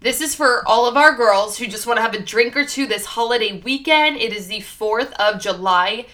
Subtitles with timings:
[0.00, 2.64] This is for all of our girls who just want to have a drink or
[2.64, 4.16] two this holiday weekend.
[4.16, 6.06] It is the 4th of July.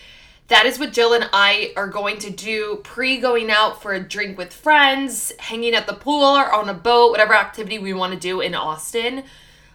[0.48, 4.01] That is what Jill and I are going to do pre going out for a
[4.01, 8.15] drink with friends, hanging at the pool or on a boat, whatever activity we want
[8.15, 9.24] to do in Austin.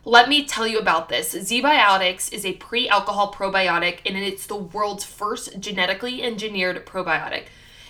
[0.03, 1.35] Let me tell you about this.
[1.35, 7.43] ZBiotics is a pre alcohol probiotic and it's the world's first genetically engineered probiotic.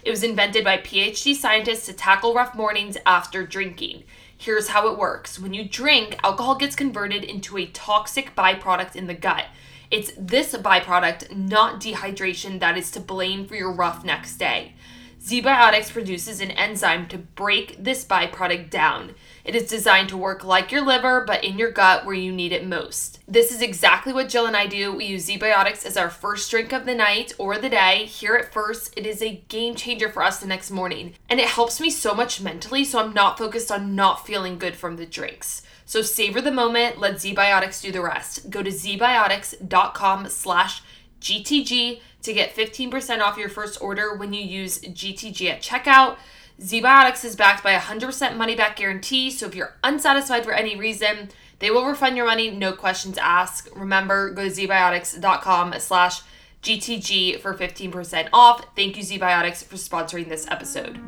[0.04, 4.04] It was invented by PhD scientists to tackle rough mornings after drinking.
[4.42, 9.08] Here's how it works when you drink, alcohol gets converted into a toxic byproduct in
[9.08, 9.48] the gut.
[9.92, 14.76] It's this byproduct, not dehydration, that is to blame for your rough next day.
[15.22, 19.14] ZBiotics produces an enzyme to break this byproduct down.
[19.44, 22.52] It is designed to work like your liver, but in your gut where you need
[22.52, 23.20] it most.
[23.28, 24.94] This is exactly what Jill and I do.
[24.94, 28.06] We use ZBiotics as our first drink of the night or the day.
[28.06, 31.16] Here at first, it is a game changer for us the next morning.
[31.30, 34.76] And it helps me so much mentally, so I'm not focused on not feeling good
[34.76, 35.64] from the drinks.
[35.86, 38.50] So savor the moment, let ZBiotics do the rest.
[38.52, 40.84] Go to zbiotics.com slash
[41.22, 46.18] GTG to get 15% off your first order when you use GTG at checkout.
[46.60, 50.76] ZBiotics is backed by a 100% money back guarantee, so if you're unsatisfied for any
[50.76, 51.30] reason,
[51.60, 53.70] they will refund your money, no questions asked.
[53.74, 56.22] Remember, go to zbiotics.com slash
[56.62, 58.66] GTG for 15% off.
[58.76, 61.00] Thank you, ZBiotics, for sponsoring this episode.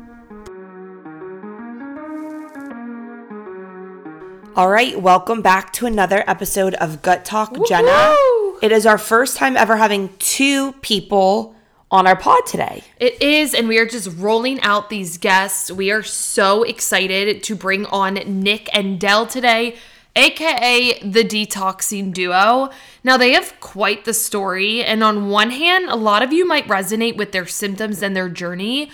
[4.56, 8.16] All right, welcome back to another episode of Gut Talk, Jenna.
[8.62, 11.54] It is our first time ever having two people
[11.92, 12.82] on our pod today.
[12.98, 15.70] It is, and we are just rolling out these guests.
[15.70, 19.76] We are so excited to bring on Nic and Del today,
[20.16, 22.70] aka the detoxing duo.
[23.04, 26.66] Now, they have quite the story, and on one hand, a lot of you might
[26.66, 28.90] resonate with their symptoms and their journey.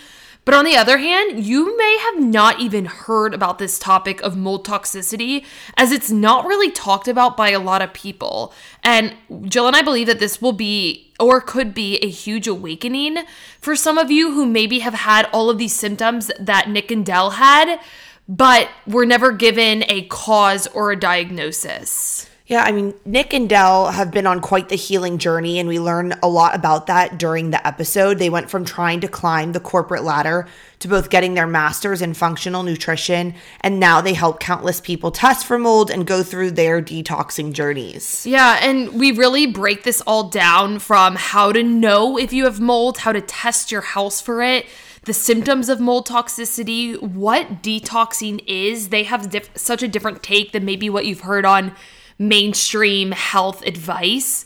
[0.49, 4.35] But on the other hand, you may have not even heard about this topic of
[4.35, 5.45] mold toxicity
[5.77, 8.51] as it's not really talked about by a lot of people.
[8.83, 13.17] And Jill and I believe that this will be or could be a huge awakening
[13.61, 17.05] for some of you who maybe have had all of these symptoms that Nic and
[17.05, 17.79] Del had,
[18.27, 22.27] but were never given a cause or a diagnosis.
[22.49, 25.79] Yeah, I mean, Nic and Del have been on quite the healing journey, and we
[25.79, 28.17] learned a lot about that during the episode.
[28.17, 30.47] They went from trying to climb the corporate ladder
[30.79, 35.45] to both getting their master's in functional nutrition, and now they help countless people test
[35.45, 38.25] for mold and go through their detoxing journeys.
[38.25, 42.59] Yeah, and we really break this all down from how to know if you have
[42.59, 44.65] mold, how to test your house for it
[45.03, 48.89] the symptoms of mold toxicity, what detoxing is.
[48.89, 51.73] They have diff- such a different take than maybe what you've heard on
[52.19, 54.45] mainstream health advice,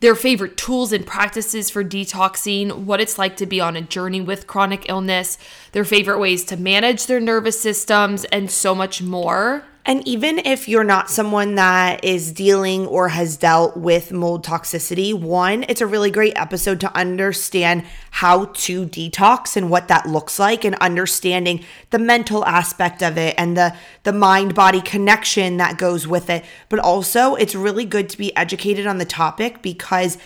[0.00, 4.20] their favorite tools and practices for detoxing, what it's like to be on a journey
[4.20, 5.38] with chronic illness,
[5.70, 9.64] their favorite ways to manage their nervous systems, and so much more.
[9.84, 15.12] And even if you're not someone that is dealing or has dealt with mold toxicity,
[15.12, 20.38] one, it's a really great episode to understand how to detox and what that looks
[20.38, 25.78] like and understanding the mental aspect of it and the the mind body connection that
[25.78, 26.44] goes with it.
[26.68, 30.16] But also, it's really good to be educated on the topic because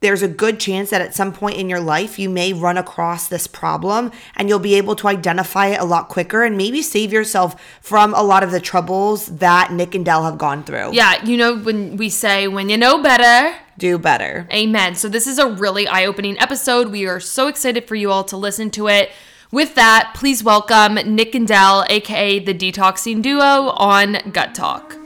[0.00, 3.28] there's a good chance that at some point in your life you may run across
[3.28, 7.12] this problem and you'll be able to identify it a lot quicker and maybe save
[7.12, 10.92] yourself from a lot of the troubles that Nic and Del have gone through.
[10.92, 14.46] Yeah, you know, when we say, when you know better, do better.
[14.52, 14.94] Amen.
[14.94, 16.88] So, this is a really eye opening episode.
[16.88, 19.10] We are so excited for you all to listen to it.
[19.50, 24.96] With that, please welcome Nic and Del, aka the Detoxing Duo, on Gut Talk.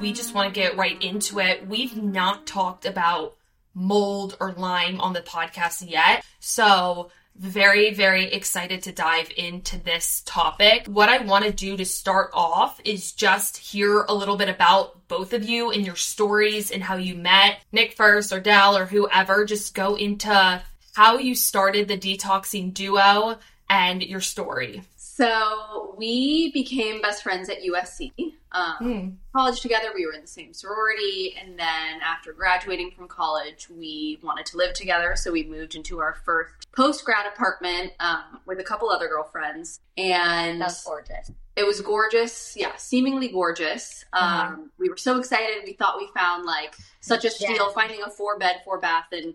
[0.00, 1.68] We just want to get right into it.
[1.68, 3.36] We've not talked about
[3.74, 6.24] mold or Lyme on the podcast yet.
[6.40, 10.86] So, very, very excited to dive into this topic.
[10.86, 15.08] What I want to do to start off is just hear a little bit about
[15.08, 17.60] both of you and your stories and how you met.
[17.72, 20.62] Nic first or Del or whoever, just go into
[20.94, 23.38] how you started the detoxing duo
[23.70, 24.82] and your story.
[25.22, 28.10] So we became best friends at USC.
[28.50, 29.08] Um, hmm.
[29.32, 34.18] College together, we were in the same sorority, and then after graduating from college, we
[34.20, 35.14] wanted to live together.
[35.14, 39.78] So we moved into our first post grad apartment um, with a couple other girlfriends,
[39.96, 41.30] and that's gorgeous.
[41.54, 42.56] It was gorgeous.
[42.56, 44.04] Yeah, seemingly gorgeous.
[44.12, 44.56] Um, Uh-huh.
[44.78, 45.62] We were so excited.
[45.64, 47.72] We thought we found like such a steal Yeah.
[47.72, 49.34] finding a four bed, four bath and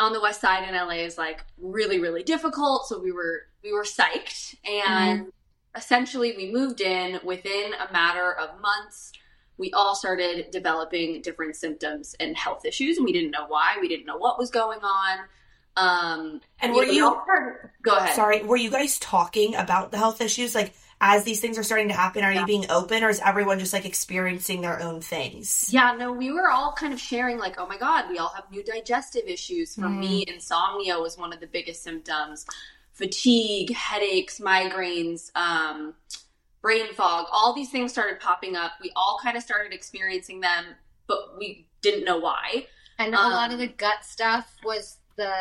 [0.00, 2.88] on the west side in LA is like really, really difficult.
[2.88, 4.56] So we were we were psyched.
[4.64, 5.30] And
[5.76, 9.12] essentially we moved in within a matter of months.
[9.58, 13.76] We all started developing different symptoms and health issues, and we didn't know why.
[13.80, 15.18] We didn't know what was going on.
[15.76, 18.16] Um, And were we you all started- go ahead?
[18.16, 21.88] sorry, were you guys talking about the health issues like as these things are starting
[21.88, 22.22] to happen?
[22.24, 25.68] Are you being open or is everyone just like experiencing their own things?
[25.70, 28.50] Yeah, no, we were all kind of sharing, like, oh my God, we all have
[28.50, 29.74] new digestive issues.
[29.74, 32.46] For me, insomnia was one of the biggest symptoms
[32.92, 35.94] fatigue, headaches, migraines, um,
[36.60, 38.72] brain fog, all these things started popping up.
[38.82, 40.66] We all kind of started experiencing them,
[41.06, 42.66] but we didn't know why.
[42.98, 45.32] And a Um, lot of the gut stuff was the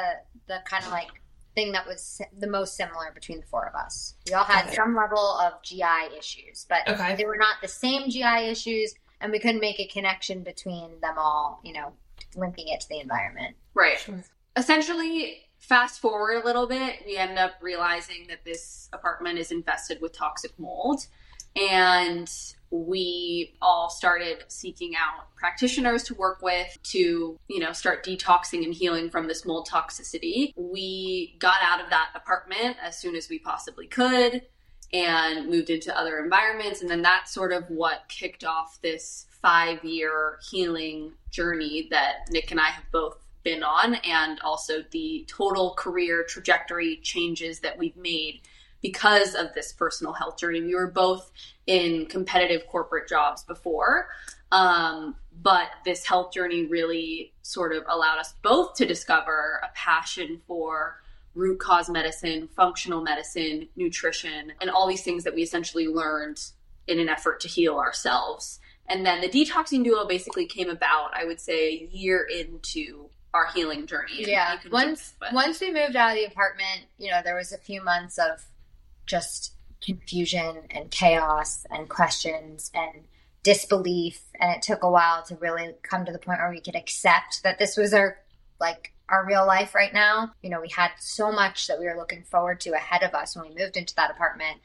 [0.47, 1.18] the kind of like
[1.59, 4.15] thing that was the most similar between the four of us.
[4.27, 4.75] We all had Okay.
[4.75, 7.15] some level of GI issues, but Okay.
[7.15, 11.17] they were not the same GI issues, and we couldn't make a connection between them
[11.17, 11.59] all.
[11.63, 11.93] You know,
[12.35, 13.57] linking it to the environment.
[13.73, 13.99] Right.
[13.99, 14.23] Sure.
[14.55, 19.99] Essentially, fast forward a little bit, we end up realizing that this apartment is infested
[20.01, 21.07] with toxic mold.
[21.55, 22.31] And
[22.71, 28.73] we all started seeking out practitioners to work with to, you know, start detoxing and
[28.73, 30.53] healing from this mold toxicity.
[30.55, 34.43] We got out of that apartment as soon as we possibly could
[34.91, 36.81] and moved into other environments.
[36.81, 42.51] And then that's sort of what kicked off this five year healing journey that Nic
[42.51, 47.95] and I have both been on, and also the total career trajectory changes that we've
[47.95, 48.41] made
[48.81, 50.61] because of this personal health journey.
[50.61, 51.31] We were both
[51.69, 54.09] in competitive corporate jobs before.
[54.51, 60.41] Um, but this health journey really sort of allowed us both to discover a passion
[60.47, 60.99] for
[61.35, 66.41] root cause medicine, functional medicine, nutrition, and all these things that we essentially learned
[66.87, 68.59] in an effort to heal ourselves.
[68.87, 73.45] And then the detoxing duo basically came about, I would say, a year into our
[73.53, 74.25] healing journey.
[74.25, 74.57] Yeah.
[74.71, 78.17] Once once we moved out of the apartment, you know, there was a few months
[78.17, 78.43] of
[79.05, 83.05] just confusion and chaos and questions and
[83.43, 86.75] disbelief and it took a while to really come to the point where we could
[86.75, 88.17] accept that this was our
[88.59, 90.31] like our real life right now.
[90.41, 93.35] You know, we had so much that we were looking forward to ahead of us
[93.35, 94.59] when we moved into that apartment.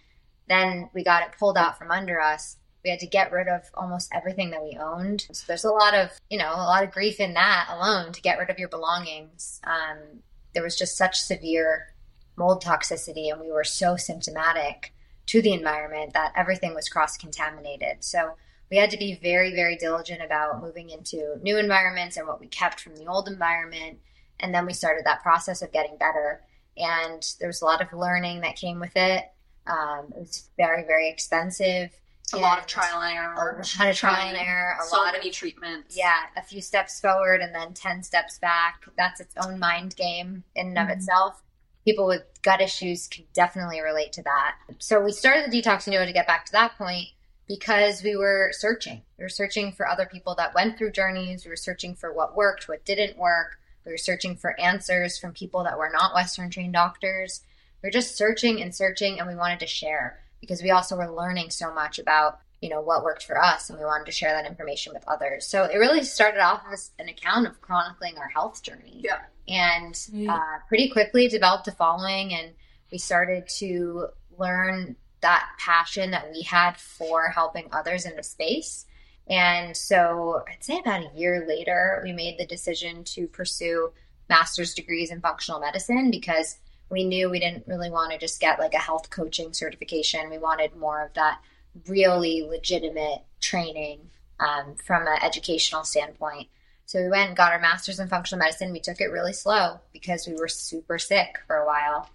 [0.49, 2.57] Then we got it pulled out from under us.
[2.85, 5.27] We had to get rid of almost everything that we owned.
[5.33, 8.21] So there's a lot of, you know, a lot of grief in that alone to
[8.21, 9.61] get rid of your belongings.
[9.65, 10.21] Um,
[10.53, 11.95] there was just such severe
[12.37, 14.93] mold toxicity, and we were so symptomatic
[15.27, 18.05] to the environment that everything was cross contaminated.
[18.05, 18.37] So
[18.71, 22.47] we had to be very, very diligent about moving into new environments and what we
[22.47, 23.99] kept from the old environment.
[24.41, 26.43] And then we started that process of getting better.
[26.77, 29.25] And there was a lot of learning that came with it.
[29.67, 31.91] Um, it was very, very expensive.
[32.33, 33.35] a lot of trial and error.
[33.35, 34.77] A lot of trial and error.
[34.81, 35.97] A so lot many of treatments.
[35.97, 38.83] yeah, a few steps forward and then 10 steps back.
[38.97, 40.97] That's its own mind game in and of Mhm.
[40.97, 41.43] itself.
[41.85, 44.57] People with gut issues can definitely relate to that.
[44.79, 47.09] So we started the detoxing duo to get back to that point
[47.47, 49.03] because we were searching.
[49.19, 51.45] We were searching for other people that went through journeys.
[51.45, 53.59] We were searching for what worked, what didn't work.
[53.85, 57.43] We were searching for answers from people that were not Western trained doctors.
[57.83, 61.11] We were just searching and searching, and we wanted to share because we also were
[61.11, 64.31] learning so much about you know what worked for us and we wanted to share
[64.31, 68.29] that information with others so it really started off as an account of chronicling our
[68.29, 69.19] health journey Yeah.
[69.49, 72.53] And uh, pretty quickly developed a following and
[72.91, 74.09] we started to
[74.39, 78.87] learn that passion that we had for helping others in the space.
[79.27, 83.91] And so i'd say about a year later we made the decision to pursue
[84.29, 86.59] master's degrees in functional medicine because
[86.91, 90.31] we knew we didn't really want to just get like a health coaching certification.
[90.31, 91.41] We wanted more of that
[91.89, 96.49] really legitimate training um, from an educational standpoint.
[96.87, 98.73] So we went and got our master's in functional medicine.
[98.73, 102.09] We took it really slow because we were super sick for a while.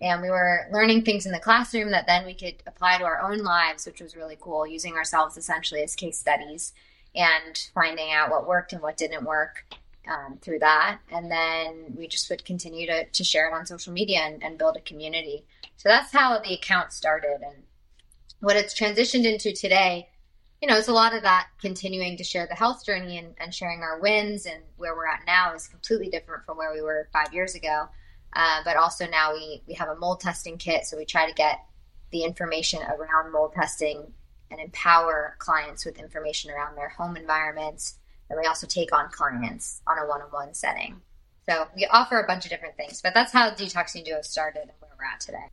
[0.00, 3.20] And we were learning things in the classroom that then we could apply to our
[3.22, 6.72] own lives, which was really cool, using ourselves essentially as case studies
[7.14, 9.64] and finding out what worked and what didn't work
[10.08, 10.98] um, through that.
[11.10, 14.58] And then we just would continue to, to share it on social media and, and
[14.58, 15.44] build a community.
[15.76, 17.40] So that's how the account started.
[17.44, 17.62] And
[18.40, 20.08] what it's transitioned into today,
[20.62, 23.52] you know, it's a lot of that continuing to share the health journey and, and
[23.52, 27.08] sharing our wins and where we're at now is completely different from where we were
[27.12, 27.88] five years ago.
[28.32, 31.34] Uh, but also now we, we have a mold testing kit, so we try to
[31.34, 31.64] get
[32.12, 34.12] the information around mold testing
[34.52, 37.98] and empower clients with information around their home environments.
[38.30, 41.00] And we also take on clients on a one on one setting.
[41.48, 44.70] So we offer a bunch of different things, but that's how Detoxing Duo started and
[44.78, 45.48] where we're at today.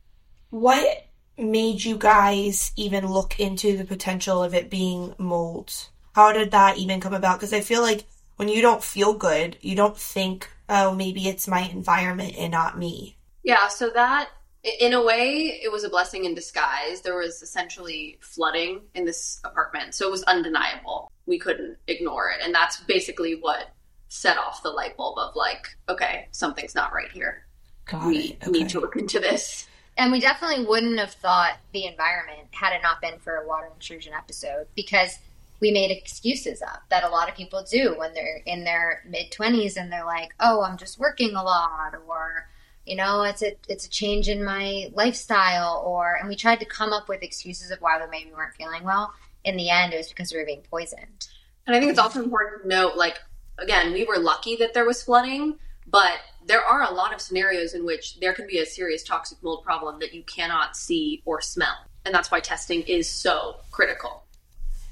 [0.50, 1.09] What
[1.40, 5.72] made you guys even look into the potential of it being mold?
[6.14, 7.38] How did that even come about?
[7.38, 8.04] Because I feel like
[8.36, 12.78] when you don't feel good, you don't think, oh, maybe it's my environment and not
[12.78, 13.16] me.
[13.42, 14.28] Yeah, so that
[14.62, 17.00] in a way it was a blessing in disguise.
[17.00, 21.10] There was essentially flooding in this apartment, so it was undeniable.
[21.26, 23.70] We couldn't ignore it, and that's basically what
[24.08, 27.46] set off the light bulb of like, okay, something's not right here.
[27.86, 28.36] Got we.
[28.42, 28.50] Okay.
[28.50, 29.66] need to look into this.
[30.00, 33.68] And we definitely wouldn't have thought the environment had it not been for a water
[33.70, 35.18] intrusion episode because
[35.60, 39.30] we made excuses up that a lot of people do when they're in their mid
[39.30, 42.48] 20s and they're like, "Oh, I'm just working a lot," or
[42.86, 46.64] you know, it's a it's a change in my lifestyle, or and we tried to
[46.64, 49.12] come up with excuses of why we maybe weren't feeling well.
[49.44, 51.28] In the end, it was because we were being poisoned.
[51.66, 53.18] And I think it's also important to note, like,
[53.58, 55.58] again, we were lucky that there was flooding,
[55.90, 59.42] but there are a lot of scenarios in which there can be a serious toxic
[59.42, 61.76] mold problem that you cannot see or smell.
[62.04, 64.24] And that's why testing is so critical.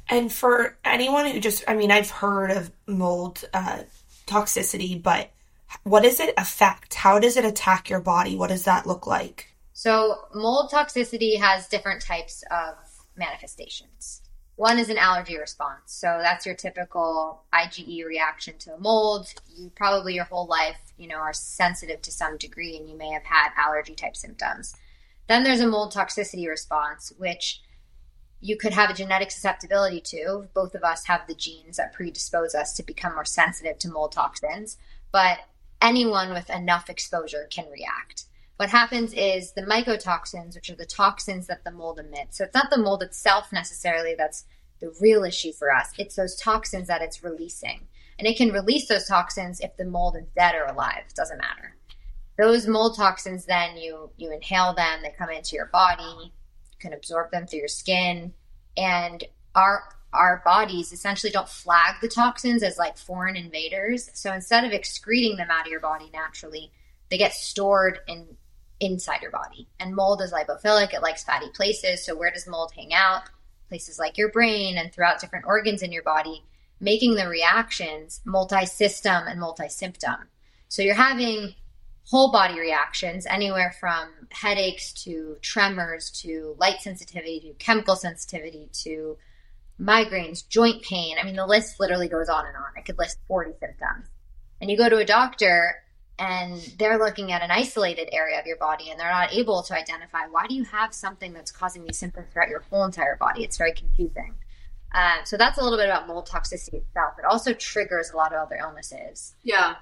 [0.09, 3.83] And for anyone who just, I mean, I've heard of mold uh,
[4.27, 5.31] toxicity, but
[5.85, 6.95] what does it affect?
[6.95, 8.37] How does it attack your body?
[8.37, 9.55] What does that look like?
[9.75, 12.75] So, mold toxicity has different types of
[13.17, 14.23] manifestations.
[14.57, 15.93] One is an allergy response.
[15.93, 19.29] So, that's your typical IgE reaction to mold.
[19.55, 23.11] You probably your whole life, you know, are sensitive to some degree and you may
[23.11, 24.75] have had allergy type symptoms.
[25.29, 27.61] Then there's a mold toxicity response, which
[28.41, 30.49] you could have a genetic susceptibility to.
[30.55, 34.13] Both of us have the genes that predispose us to become more sensitive to mold
[34.13, 34.79] toxins,
[35.13, 35.39] but
[35.81, 38.25] anyone with enough exposure can react.
[38.57, 42.39] What happens is the mycotoxins, which are the toxins that the mold emits.
[42.39, 44.45] So it's not the mold itself necessarily that's
[44.81, 45.93] the real issue for us.
[45.99, 47.87] It's those toxins that it's releasing.
[48.19, 51.05] And it can release those toxins if the mold is dead or alive.
[51.09, 51.77] It doesn't matter.
[52.37, 56.03] Those mold toxins then you you inhale them, they come into your body,
[56.73, 58.33] you can absorb them through your skin,
[58.77, 59.83] and our
[60.13, 64.09] our bodies essentially don't flag the toxins as like foreign invaders.
[64.15, 66.73] So instead of excreting them out of your body naturally,
[67.11, 68.37] they get stored in
[68.81, 69.69] inside your body.
[69.81, 72.05] And mold is lipophilic, it likes fatty places.
[72.05, 73.23] So where does mold hang out?
[73.69, 76.45] Places like your brain and throughout different organs in your body,
[76.81, 80.29] making the reactions multi-system and multi-symptom.
[80.69, 81.55] So you're having
[82.05, 89.19] whole body reactions anywhere from headaches to tremors to light sensitivity to chemical sensitivity to
[89.81, 91.17] migraines, joint pain.
[91.21, 92.73] I mean, the list literally goes on and on.
[92.77, 94.09] I could list 40 symptoms.
[94.61, 95.83] And you go to a doctor
[96.19, 99.75] and they're looking at an isolated area of your body and they're not able to
[99.75, 103.45] identify why do you have something that's causing these symptoms throughout your whole entire body.
[103.45, 104.35] It's very confusing.
[104.93, 107.15] Uh, so that's a little bit about mold toxicity itself.
[107.19, 109.35] It also triggers a lot of other illnesses.
[109.43, 109.77] Yeah.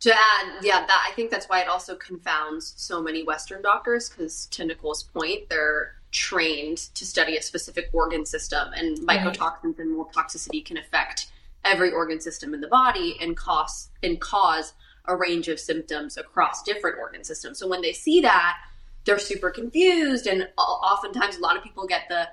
[0.00, 4.08] To add, yeah, that I think that's why it also confounds so many Western doctors
[4.08, 9.96] because, to Nicole's point, they're trained to study a specific organ system, and mycotoxins and
[9.96, 11.26] mold toxicity can affect
[11.64, 14.72] every organ system in the body and cause and cause
[15.06, 17.58] a range of symptoms across different organ systems.
[17.58, 18.56] So when they see that,
[19.04, 22.28] they're super confused, and oftentimes a lot of people get the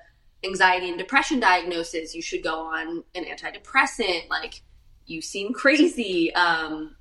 [0.45, 2.15] anxiety and depression diagnosis.
[2.15, 4.29] You should go on an antidepressant.
[4.29, 4.61] Like
[5.05, 6.33] you seem crazy.
[6.35, 6.95] Um,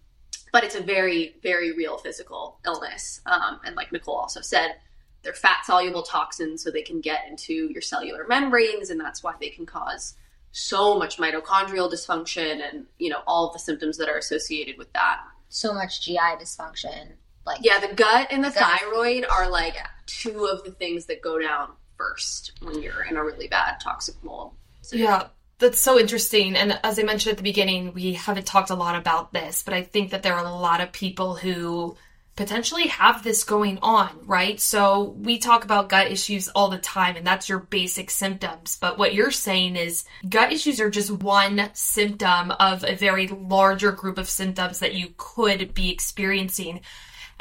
[0.53, 3.21] but it's a very, very real physical illness.
[3.27, 4.77] Um, and like Nicole also said,
[5.23, 9.33] they're fat soluble toxins, so they can get into your cellular membranes, and that's why
[9.41, 10.15] they can cause
[10.53, 15.21] so much mitochondrial dysfunction and you know all the symptoms that are associated with that.
[15.49, 17.13] So much GI dysfunction.
[17.47, 18.59] Like Yeah, the gut and the Gut.
[18.81, 23.25] thyroid are like two of the things that go down first when you're in a
[23.25, 24.53] really bad toxic mold.
[24.83, 26.57] So Yeah, that's so interesting.
[26.57, 29.75] And as I mentioned at the beginning, we haven't talked a lot about this, but
[29.75, 31.97] I think that there are a lot of people who
[32.37, 34.61] potentially have this going on, right?
[34.61, 38.77] So we talk about gut issues all the time, and that's your basic symptoms.
[38.81, 43.93] But what you're saying is gut issues are just one symptom of a very larger
[43.93, 46.81] group of symptoms that you could be experiencing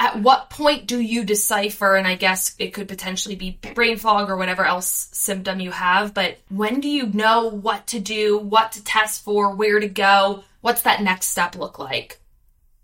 [0.00, 4.28] at what point do you decipher and i guess it could potentially be brain fog
[4.30, 8.72] or whatever else symptom you have but when do you know what to do what
[8.72, 12.20] to test for where to go what's that next step look like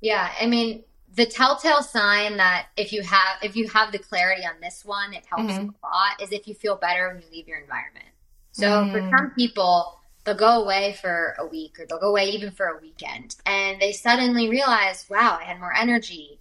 [0.01, 4.43] Yeah, I mean, the telltale sign that if you have if you have the clarity
[4.45, 5.75] on this one, it helps Mhm.
[5.83, 8.07] a lot is if you feel better when you leave your environment.
[8.53, 9.11] So for Mm.
[9.11, 12.79] some people, they'll go away for a week or they'll go away even for a
[12.81, 16.40] weekend and they suddenly realize, wow, I had more energy.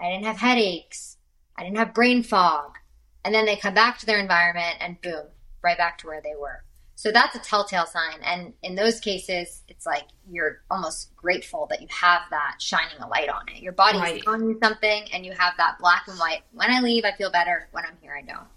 [0.00, 1.16] I didn't have headaches.
[1.56, 2.78] I didn't have brain fog.
[3.24, 5.26] And then they come back to their environment and boom,
[5.62, 6.64] right back to where they were.
[6.94, 8.20] So that's a telltale sign.
[8.22, 13.08] And in those cases, it's like you're almost grateful that you have that shining a
[13.08, 13.62] light on it.
[13.62, 14.22] Your body's Right.
[14.22, 16.42] telling you something and you have that black and white.
[16.52, 17.68] When I leave, I feel better.
[17.72, 18.48] When I'm here, I don't.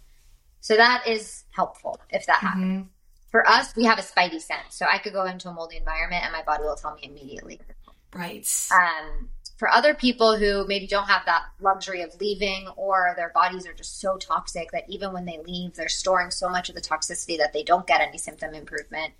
[0.59, 2.87] So that is helpful if that happens.
[3.31, 4.75] For us, we have a spidey sense.
[4.75, 7.59] So I could go into a moldy environment and my body will tell me immediately.
[8.13, 8.47] Right.
[8.71, 9.29] Um,
[9.63, 13.71] for other people who maybe don't have that luxury of leaving or their bodies are
[13.71, 17.37] just so toxic that even when they leave, they're storing so much of the toxicity
[17.37, 19.13] that they don't get any symptom improvement,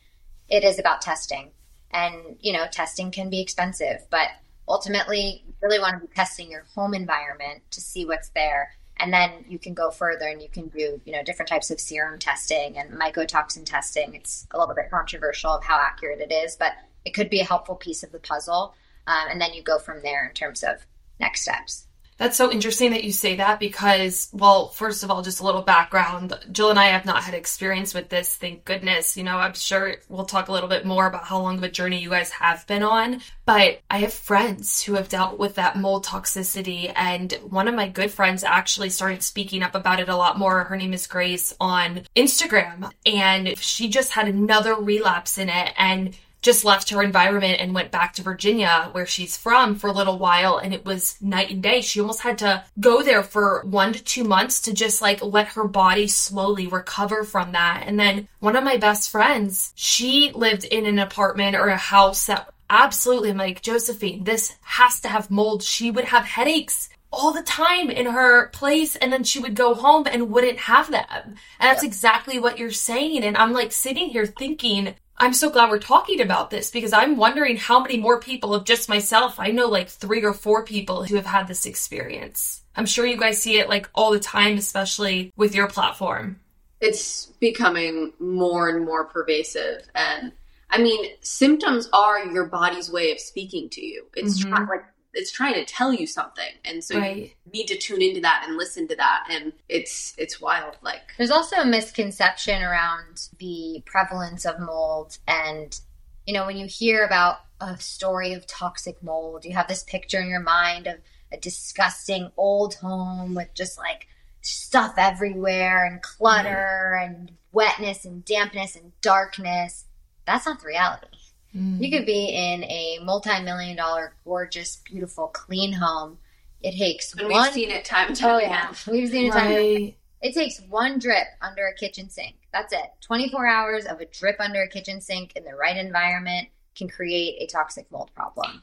[0.49, 1.51] it is about testing.
[1.91, 4.27] And, you know, testing can be expensive, but
[4.67, 8.73] ultimately, you really want to be testing your home environment to see what's there.
[8.97, 11.79] And then you can go further and you can do, you know, different types of
[11.79, 14.13] serum testing and mycotoxin testing.
[14.13, 16.73] It's a little bit controversial of how accurate it is, but
[17.05, 18.75] it could be a helpful piece of the puzzle.
[19.07, 20.85] Um, and then you go from there in terms of
[21.19, 21.87] next steps.
[22.17, 25.63] That's so interesting that you say that because, well, first of all, just a little
[25.63, 26.37] background.
[26.51, 29.17] Jill and I have not had experience with this, thank goodness.
[29.17, 31.69] You know, I'm sure we'll talk a little bit more about how long of a
[31.69, 33.21] journey you guys have been on.
[33.45, 36.93] But I have friends who have dealt with that mold toxicity.
[36.95, 40.63] And one of my good friends actually started speaking up about it a lot more.
[40.63, 42.91] Her name is Grace on Instagram.
[43.05, 45.73] And she just had another relapse in it.
[45.77, 49.93] And just left her environment and went back to Virginia, where she's from, for a
[49.93, 50.57] little while.
[50.57, 51.81] And it was night and day.
[51.81, 55.47] She almost had to go there for one to two months to just like let
[55.47, 57.85] her body slowly recover from that.
[57.87, 62.27] And then one of my best friends, she lived in an apartment or a house
[62.27, 65.63] that absolutely, I'm like, Josephine, this has to have mold.
[65.63, 69.75] She would have headaches all the time in her place and then she would go
[69.75, 71.05] home and wouldn't have them.
[71.13, 73.23] And that's exactly what you're saying.
[73.23, 77.17] And I'm like sitting here thinking, I'm so glad we're talking about this because I'm
[77.17, 79.39] wondering how many more people of just myself.
[79.39, 82.61] I know like three or four people who have had this experience.
[82.75, 86.39] I'm sure you guys see it like all the time, especially with your platform.
[86.81, 89.87] It's becoming more and more pervasive.
[89.95, 90.33] And
[90.69, 94.07] I mean, symptoms are your body's way of speaking to you.
[94.15, 94.55] It's mm-hmm.
[94.55, 97.35] try- like it's trying to tell you something and so Right.
[97.45, 101.01] you need to tune into that and listen to that and it's it's wild like
[101.17, 105.17] There's also a misconception around the prevalence of mold.
[105.27, 105.79] And,
[106.25, 110.19] you know, when you hear about a story of toxic mold, you have this picture
[110.19, 110.95] in your mind of
[111.31, 114.07] a disgusting old home with just like
[114.41, 119.85] stuff everywhere and clutter and wetness and dampness and darkness.
[120.25, 121.07] That's not the reality.
[121.53, 126.17] You could be in a multi million dollar, gorgeous, beautiful, clean home.
[126.61, 127.33] It takes and one.
[127.33, 128.91] Oh, we've seen it time and time oh, again yeah.
[128.91, 129.97] We've seen it time time Right.
[130.21, 132.35] it takes one drip under a kitchen sink.
[132.51, 132.91] That's it.
[133.01, 137.41] 24 hours of a drip under a kitchen sink in the right environment can create
[137.41, 138.61] a toxic mold problem.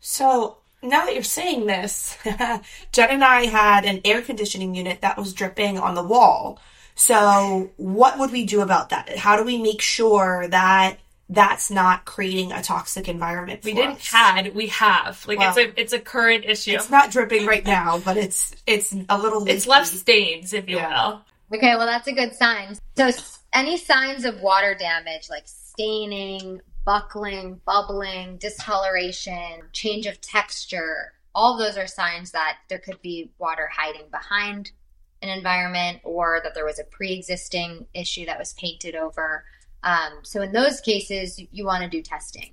[0.00, 2.16] So now that you're saying this,
[2.92, 6.60] Jen and I had an air conditioning unit that was dripping on the wall.
[6.94, 9.18] So what would we do about that?
[9.18, 10.98] How do we make sure that
[11.32, 13.64] that's not creating a toxic environment?
[13.64, 14.06] We didn't us?
[14.06, 15.24] had, we have.
[15.26, 16.72] Like it's a it's a current issue.
[16.72, 19.48] It's not dripping right now, but it's it's a little.
[19.52, 21.08] It's left stains, if you Yeah.
[21.08, 21.22] will.
[21.54, 22.76] Okay, well, that's a good sign.
[22.96, 23.10] So,
[23.52, 31.76] any signs of water damage like staining, buckling, bubbling, discoloration, change of texture, all those
[31.76, 34.72] are signs that there could be water hiding behind
[35.22, 39.44] an environment or that there was a pre existing issue that was painted over.
[39.82, 42.52] Um, so, in those cases, you want to do testing.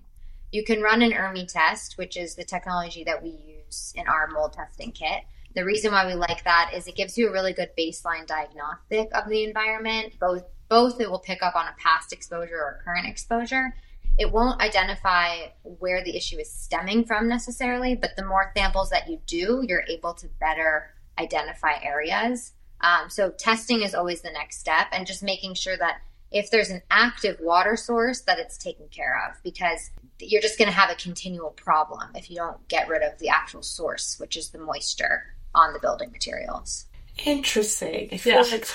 [0.52, 4.28] You can run an ERMI test, which is the technology that we use in our
[4.28, 5.24] mold testing kit.
[5.56, 9.10] The reason why we like that is it gives you a really good baseline diagnostic
[9.14, 10.14] of the environment.
[10.20, 13.76] Both both it will pick up on a past exposure or current exposure.
[14.20, 19.10] It won't identify where the issue is stemming from necessarily, but the more samples that
[19.10, 22.54] you do, you're able to better identify areas.
[22.82, 26.70] Um, so testing is always the next step, and just making sure that if there's
[26.70, 29.90] an active water source, that it's taken care of because
[30.20, 33.30] you're just going to have a continual problem if you don't get rid of the
[33.30, 35.24] actual source, which is the moisture
[35.56, 36.86] on the building materials.
[37.26, 38.10] Interesting.
[38.12, 38.52] I feel Yeah.
[38.52, 38.68] like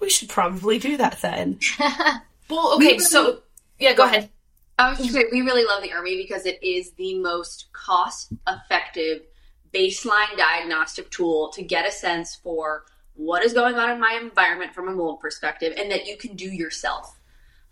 [0.00, 1.58] we should probably do that then.
[2.50, 3.42] Well, okay, We- so
[3.78, 4.30] yeah, go ahead.
[4.78, 8.32] I was just saying, we really love the ERMI because it is the most cost
[8.48, 9.20] effective
[9.74, 12.84] baseline diagnostic tool to get a sense for
[13.18, 16.34] what is going on in my environment from a mold perspective and that you can
[16.36, 17.18] do yourself.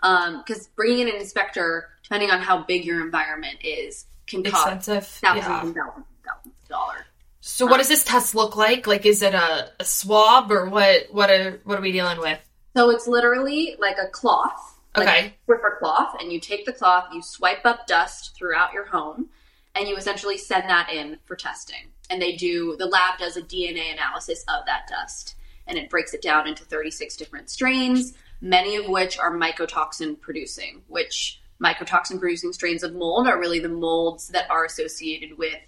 [0.03, 4.67] Um, because bringing in an inspector, depending on how big your environment is, can cost
[4.67, 5.07] Expensive.
[5.07, 5.61] thousands Yeah.
[5.63, 7.05] and thousands and thousands of dollars.
[7.41, 8.89] So what does this test look like?
[8.89, 12.41] Like is it a, a swab or what what are what are we dealing with?
[12.77, 15.35] So it's literally like a cloth, like Okay.
[15.49, 19.29] a cloth, and you take the cloth, you swipe up dust throughout your home,
[19.77, 21.87] and you essentially send that in for testing.
[22.11, 25.36] And they do the lab does a DNA analysis of that dust,
[25.67, 30.83] and it breaks it down into 36 different strains, many of which are mycotoxin producing.
[30.89, 35.59] Which mycotoxin producing strains of mold are really the molds that are associated with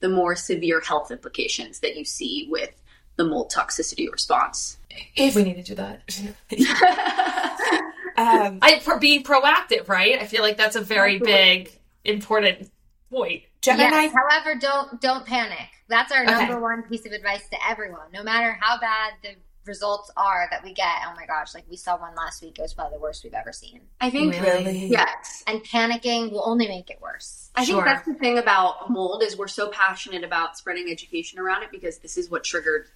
[0.00, 2.70] the more severe health implications that you see with
[3.16, 4.78] the mold toxicity response.
[5.16, 6.02] If we need to do that.
[8.18, 10.20] Um, I for being proactive, right?
[10.20, 11.70] I feel like that's a very big
[12.04, 12.68] important
[13.12, 13.44] point.
[13.62, 15.68] Jen and Yes, however, don't don't panic.
[15.86, 16.32] That's our Okay.
[16.32, 18.10] number one piece of advice to everyone.
[18.12, 19.36] No matter how bad the
[19.68, 21.02] results are that we get.
[21.06, 22.58] Oh my gosh, like we saw one last week.
[22.58, 23.82] It was probably the worst we've ever seen.
[24.00, 24.86] I think really.
[24.86, 25.44] yes.
[25.46, 27.50] And panicking will only make it worse.
[27.54, 31.62] I think that's the thing about mold is we're so passionate about spreading education around
[31.62, 32.86] it because this is what triggered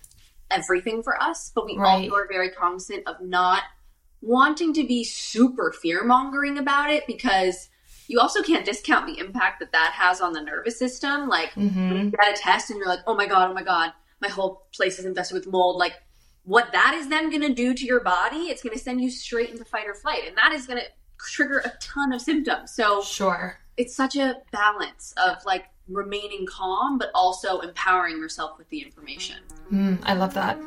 [0.51, 1.53] everything for us.
[1.55, 2.05] But we Right.
[2.11, 3.63] also are very cognizant of not
[4.21, 7.69] wanting to be super fear mongering about it because
[8.09, 11.29] you also can't discount the impact that that has on the nervous system.
[11.29, 11.93] Like Mm-hmm.
[11.93, 14.29] when you get a test and you're like, oh my god, oh my god, my
[14.29, 15.77] whole place is infested with mold.
[15.77, 15.95] Like
[16.44, 19.11] what that is then going to do to your body, it's going to send you
[19.11, 20.87] straight into fight or flight, and that is going to
[21.31, 22.72] trigger a ton of symptoms.
[22.72, 23.59] So Sure.
[23.76, 29.37] it's such a balance of like remaining calm but also empowering yourself with the information
[29.72, 30.59] Mm, I love that.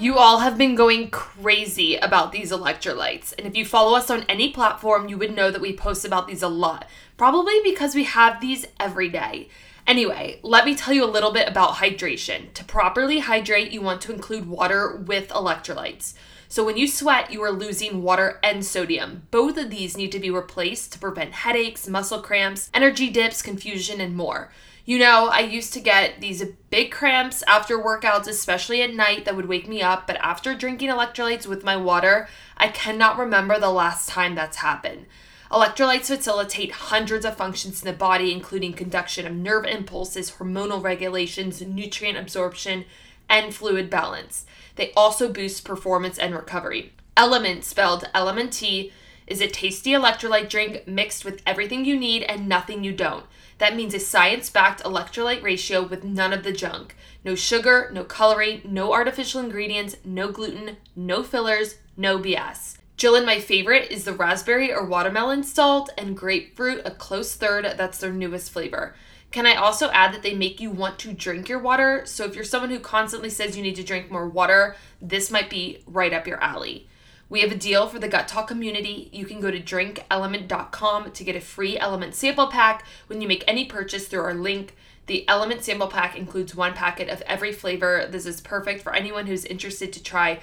[0.00, 3.34] You all have been going crazy about these electrolytes.
[3.36, 6.28] And if you follow us on any platform, you would know that we post about
[6.28, 6.86] these a lot.
[7.16, 9.48] Probably because we have these every day.
[9.88, 12.52] Anyway, let me tell you a little bit about hydration.
[12.52, 16.12] To properly hydrate, you want to include water with electrolytes.
[16.46, 19.22] So when you sweat, you are losing water and sodium.
[19.30, 23.98] Both of these need to be replaced to prevent headaches, muscle cramps, energy dips, confusion,
[23.98, 24.52] and more.
[24.84, 29.36] You know, I used to get these big cramps after workouts, especially at night, that
[29.36, 33.70] would wake me up, but after drinking electrolytes with my water, I cannot remember the
[33.70, 35.06] last time that's happened.
[35.50, 41.62] Electrolytes facilitate hundreds of functions in the body, including conduction of nerve impulses, hormonal regulations,
[41.62, 42.84] nutrient absorption,
[43.30, 44.44] and fluid balance.
[44.76, 46.92] They also boost performance and recovery.
[47.16, 48.92] Element, spelled LMNT,
[49.26, 53.24] is a tasty electrolyte drink mixed with everything you need and nothing you don't.
[53.58, 56.94] That means a science backed electrolyte ratio with none of the junk.
[57.24, 62.77] No sugar, no coloring, no artificial ingredients, no gluten, no fillers, no BS.
[62.98, 67.64] Jill and my favorite is the raspberry or watermelon salt and grapefruit, a close third.
[67.76, 68.96] That's their newest flavor.
[69.30, 72.02] Can I also add that they make you want to drink your water?
[72.06, 75.48] So if you're someone who constantly says you need to drink more water, this might
[75.48, 76.88] be right up your alley.
[77.28, 79.10] We have a deal for the Gut Talk community.
[79.12, 83.44] You can go to drinkelement.com to get a free element sample pack when you make
[83.46, 84.74] any purchase through our link.
[85.06, 88.08] The element sample pack includes one packet of every flavor.
[88.10, 90.40] This is perfect for anyone who's interested to try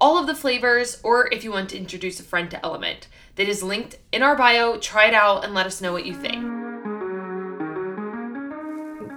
[0.00, 3.08] all of the flavors or if you want to introduce a friend to Element.
[3.36, 4.78] That is linked in our bio.
[4.78, 6.58] Try it out and let us know what you think.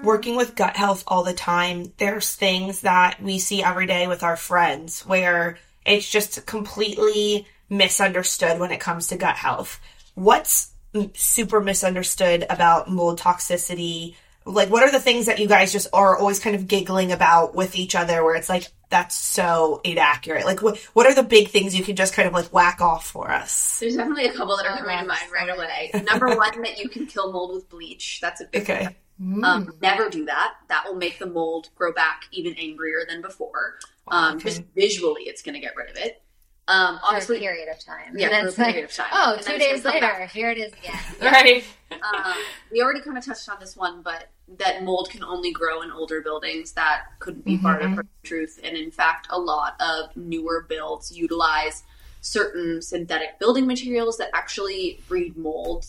[0.04, 4.24] working with gut health all the time, there's things that we see every day with
[4.24, 9.80] our friends where it's just completely misunderstood when it comes to gut health.
[10.16, 10.72] What's
[11.14, 14.16] super misunderstood about mold toxicity?
[14.52, 17.56] Like, what are the things that you guys just are always kind of giggling about
[17.56, 20.46] with each other where it's like, that's so inaccurate?
[20.46, 23.08] Like, what, what are the big things you can just kind of like whack off
[23.08, 23.80] for us?
[23.80, 26.88] there's definitely a couple that are coming to mind right away number one that you
[26.90, 28.96] can kill mold with bleach that's a big Okay.
[29.20, 29.44] one.
[29.46, 33.78] um, never do that that will make the mold grow back even angrier than before
[34.10, 34.50] um, Okay.
[34.50, 36.22] just visually it's going to get rid of it
[36.68, 38.16] um, For a obviously period of time.
[38.18, 39.08] Yeah, And for a it's like, period of time.
[39.12, 41.00] Oh, And two days gonna later, here it is again.
[41.22, 41.64] Right?
[41.92, 42.34] um,
[42.72, 45.92] we already kind of touched on this one, but that mold can only grow in
[45.92, 46.74] older buildings.
[46.74, 48.02] That couldn't be farther from mm-hmm.
[48.22, 48.60] the truth.
[48.64, 51.84] And in fact, a lot of newer builds utilize
[52.22, 55.86] certain synthetic building materials that actually breed mold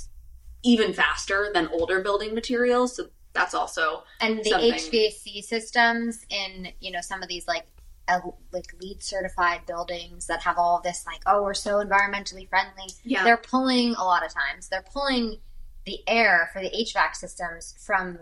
[0.62, 2.96] even faster than older building materials.
[2.96, 4.72] So that's also And the Something.
[4.72, 7.66] HVAC systems in you know some of these like
[8.52, 12.88] like LEED certified buildings that have all this like oh we're so environmentally friendly.
[13.04, 13.24] Yeah.
[13.24, 14.68] They're pulling a lot of times.
[14.68, 15.38] They're pulling
[15.84, 18.18] the air for the HVAC systems from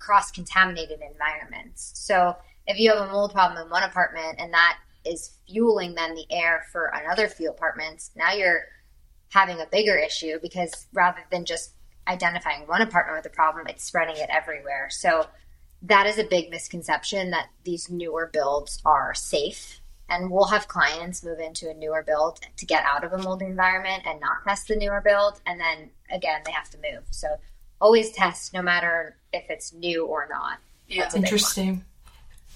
[0.00, 1.92] cross contaminated environments.
[1.94, 2.36] So
[2.66, 6.26] if you have a mold problem in one apartment and that is fueling then the
[6.30, 8.64] air for another few apartments, now you're
[9.28, 11.74] having a bigger issue because rather than just
[12.08, 14.88] identifying one apartment with a problem, it's spreading it everywhere.
[14.90, 15.26] So
[15.82, 19.80] that is a big misconception that these newer builds are safe.
[20.08, 23.46] And we'll have clients move into a newer build to get out of a moldy
[23.46, 25.40] environment and not test the newer build.
[25.46, 27.04] And then again, they have to move.
[27.10, 27.36] So
[27.80, 30.58] always test no matter if it's new or not.
[30.88, 31.02] yeah.
[31.02, 31.24] That's a big one.
[31.26, 31.84] Interesting.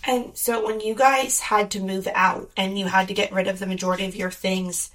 [0.07, 3.49] And so when you guys had to move out and you had to get rid
[3.49, 4.91] of the majority of your things,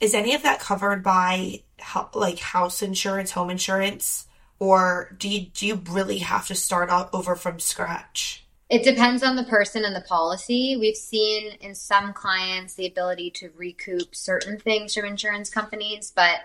[0.00, 4.26] is any of that covered by ho- like house insurance, home insurance,
[4.58, 8.44] or do you do you really have to start out over from scratch?
[8.68, 10.76] It depends on the person and the policy.
[10.76, 16.40] We've seen in some clients the ability to recoup certain things from insurance companies, but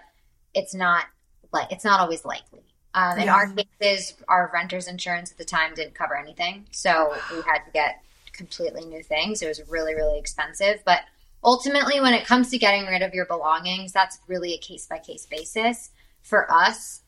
[0.53, 1.05] it's not
[1.51, 2.61] like it's not always likely.
[2.93, 3.35] Um, in Yeah.
[3.35, 3.47] our
[3.79, 8.01] cases, our renter's insurance at the time didn't cover anything, so we had to get
[8.33, 9.41] completely new things.
[9.41, 10.83] It was really, really expensive.
[10.85, 11.01] But
[11.43, 14.99] ultimately, when it comes to getting rid of your belongings, that's really a case by
[14.99, 15.91] case basis.
[16.21, 17.01] For us,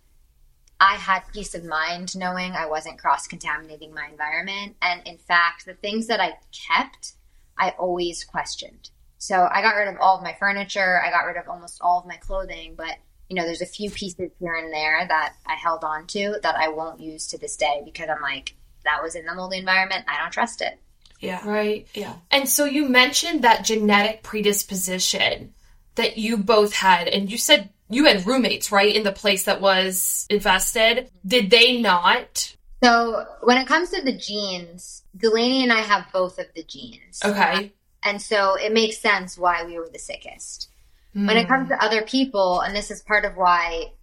[0.79, 4.75] I had peace of mind knowing I wasn't cross contaminating my environment.
[4.81, 7.13] And in fact, the things that I kept,
[7.57, 8.89] I always questioned.
[9.17, 11.99] So I got rid of all of my furniture, I got rid of almost all
[11.99, 12.97] of my clothing, but
[13.29, 16.55] you know, there's a few pieces here and there that I held on to that
[16.55, 20.05] I won't use to this day because I'm like, that was in the moldy environment.
[20.07, 20.79] I don't trust it.
[21.19, 21.47] Yeah.
[21.47, 21.87] Right.
[21.93, 22.13] Yeah.
[22.29, 25.53] And so you mentioned that genetic predisposition
[25.95, 29.61] that you both had, and you said you had roommates, right, in the place that
[29.61, 31.09] was infested.
[31.25, 32.55] Did they not?
[32.83, 37.21] So when it comes to the genes, Delaney and I have both of the genes.
[37.23, 37.73] Okay.
[38.03, 40.69] And so it makes sense why we were the sickest.
[41.15, 43.93] When it comes to other people, and this is part of why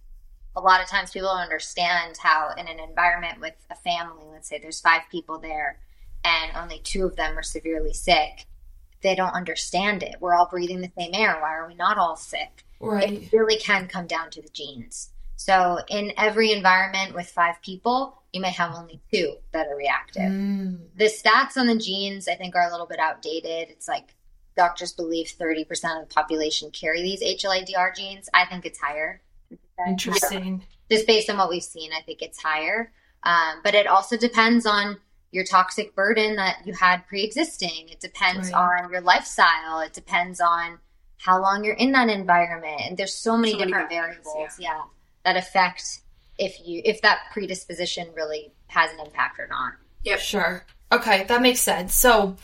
[0.55, 4.49] a lot of times people don't understand how in an environment with a family, let's
[4.49, 5.79] say there's five people there
[6.23, 8.45] and only two of them are severely sick,
[9.01, 10.15] they don't understand it.
[10.19, 11.37] We're all breathing the same air.
[11.39, 12.63] Why are we not all sick?
[12.79, 13.13] Right.
[13.23, 15.09] It really can come down to the genes.
[15.35, 20.23] So in every environment with five people, you may have only two that are reactive
[20.31, 20.79] Mm.
[20.95, 24.15] the stats on the genes i think are a little bit outdated it's like
[24.55, 25.61] doctors believe 30%
[26.01, 29.21] of the population carry these HLA-DR genes i think it's higher.
[29.87, 30.63] Interesting.
[30.91, 32.91] just based on what we've seen i think it's higher.
[33.23, 34.97] Um, but it also depends on
[35.31, 37.87] your toxic burden that you had pre-existing.
[37.89, 38.83] It depends Right.
[38.83, 39.79] on your lifestyle.
[39.79, 40.77] It depends on
[41.17, 42.81] how long you're in that environment.
[42.81, 44.81] And there's so many So many different factors, variables yeah.
[45.23, 46.01] that affect
[46.37, 49.73] if you if that predisposition really has an impact or not.
[50.03, 50.65] Yeah, Sure.
[50.91, 51.95] Okay, that makes sense.
[51.95, 52.35] So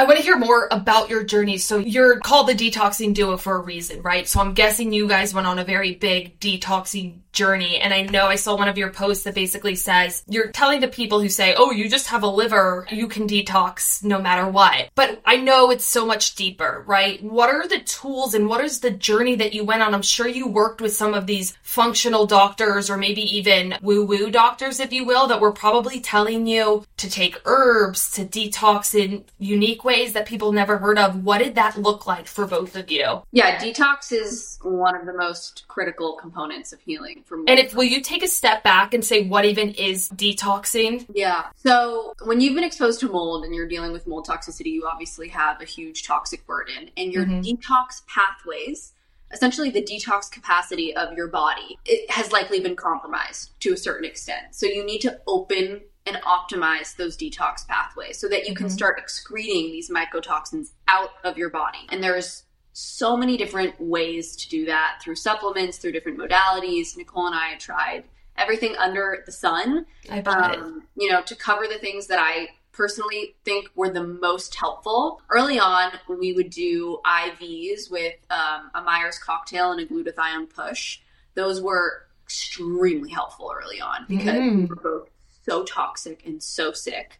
[0.00, 1.58] I want to hear more about your journey.
[1.58, 4.26] So you're called the detoxing duo for a reason, right?
[4.26, 7.78] So I'm guessing you guys went on a very big detoxing journey.
[7.78, 10.88] And I know I saw one of your posts that basically says you're telling the
[10.88, 14.90] people who say, oh, you just have a liver, you can detox no matter what.
[14.94, 17.22] But I know it's so much deeper, right?
[17.22, 19.94] What are the tools and what is the journey that you went on?
[19.94, 24.30] I'm sure you worked with some of these functional doctors or maybe even woo woo
[24.30, 29.24] doctors, if you will, that were probably telling you to take herbs, to detox in
[29.38, 31.24] unique ways that people never heard of.
[31.24, 33.22] What did that look like for both of you?
[33.32, 37.44] Yeah, detox is one of the most critical components of healing me.
[37.48, 41.06] And if will you take a step back and say what even is detoxing?
[41.14, 41.46] Yeah.
[41.56, 45.28] So when you've been exposed to mold and you're dealing with mold toxicity, you obviously
[45.28, 47.44] have a huge toxic burden, and your Mhm.
[47.44, 48.92] detox pathways,
[49.32, 54.04] essentially the detox capacity of your body, it has likely been compromised to a certain
[54.04, 54.54] extent.
[54.54, 58.72] So you need to open and optimize those detox pathways so that you can Mhm.
[58.72, 61.86] start excreting these mycotoxins out of your body.
[61.90, 66.96] And there's so many different ways to do that through supplements, through different modalities.
[66.96, 68.04] Nicole and I tried
[68.36, 70.34] everything under the sun I bet.
[70.58, 75.20] um, you know, to cover the things that I personally think were the most helpful.
[75.28, 81.00] Early on, we would do IVs with um, a Myers cocktail and a glutathione push.
[81.34, 84.68] Those were extremely helpful early on because we Mm.
[84.68, 85.08] were both
[85.44, 87.18] so toxic and so sick.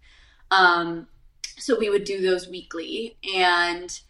[0.51, 1.09] Um,
[1.59, 3.17] so we would do those weekly.
[3.37, 4.01] And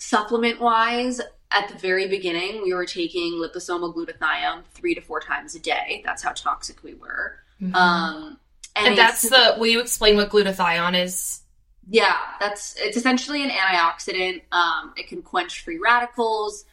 [0.00, 1.20] supplement wise,
[1.52, 6.02] at the very beginning, we were taking liposomal glutathione three to four times a day.
[6.04, 7.36] That's how toxic we were.
[7.60, 7.74] Mhm.
[7.74, 8.40] Um,
[8.76, 9.54] and that's the.
[9.58, 11.36] Will you explain what glutathione is?
[11.92, 14.42] yeah, that's it's essentially an antioxidant.
[14.52, 16.64] Um, it can quench free radicals.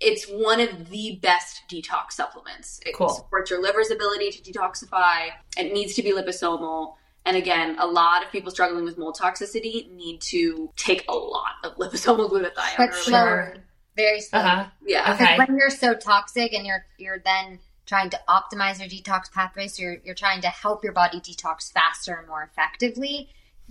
[0.00, 2.80] It's one of the best detox supplements.
[2.86, 3.10] It Cool.
[3.10, 5.28] supports your liver's ability to detoxify.
[5.58, 6.94] It needs to be liposomal.
[7.26, 11.54] And again, a lot of people struggling with mold toxicity need to take a lot
[11.64, 12.76] of liposomal glutathione.
[12.78, 13.60] but early.
[13.96, 14.44] very slowly.
[14.44, 14.66] Uh huh.
[14.86, 15.12] Yeah.
[15.14, 15.24] Okay.
[15.36, 19.76] Because when you're so toxic and you're you're then trying to optimize your detox pathways,
[19.76, 23.28] so you're you're trying to help your body detox faster and more effectively.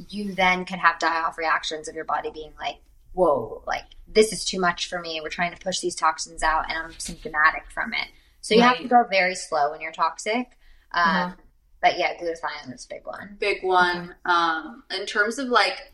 [0.10, 2.78] You then can have die off reactions of your body being like,
[3.14, 5.22] "Whoa, like this is too much for me.
[5.24, 8.08] We're trying to push these toxins out, and I'm symptomatic from it."
[8.42, 10.58] So you have to go very slow when you're toxic.
[10.92, 11.32] Um, Uh-huh.
[11.82, 13.38] But yeah, glutathione is a big one.
[13.40, 14.16] big one.
[14.26, 15.92] Um, in terms of like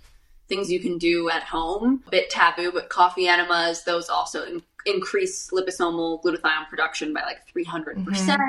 [0.47, 4.63] things you can do at home, a bit taboo, but coffee enemas, those also in-
[4.85, 8.05] increase liposomal glutathione production by like 300%.
[8.05, 8.41] percent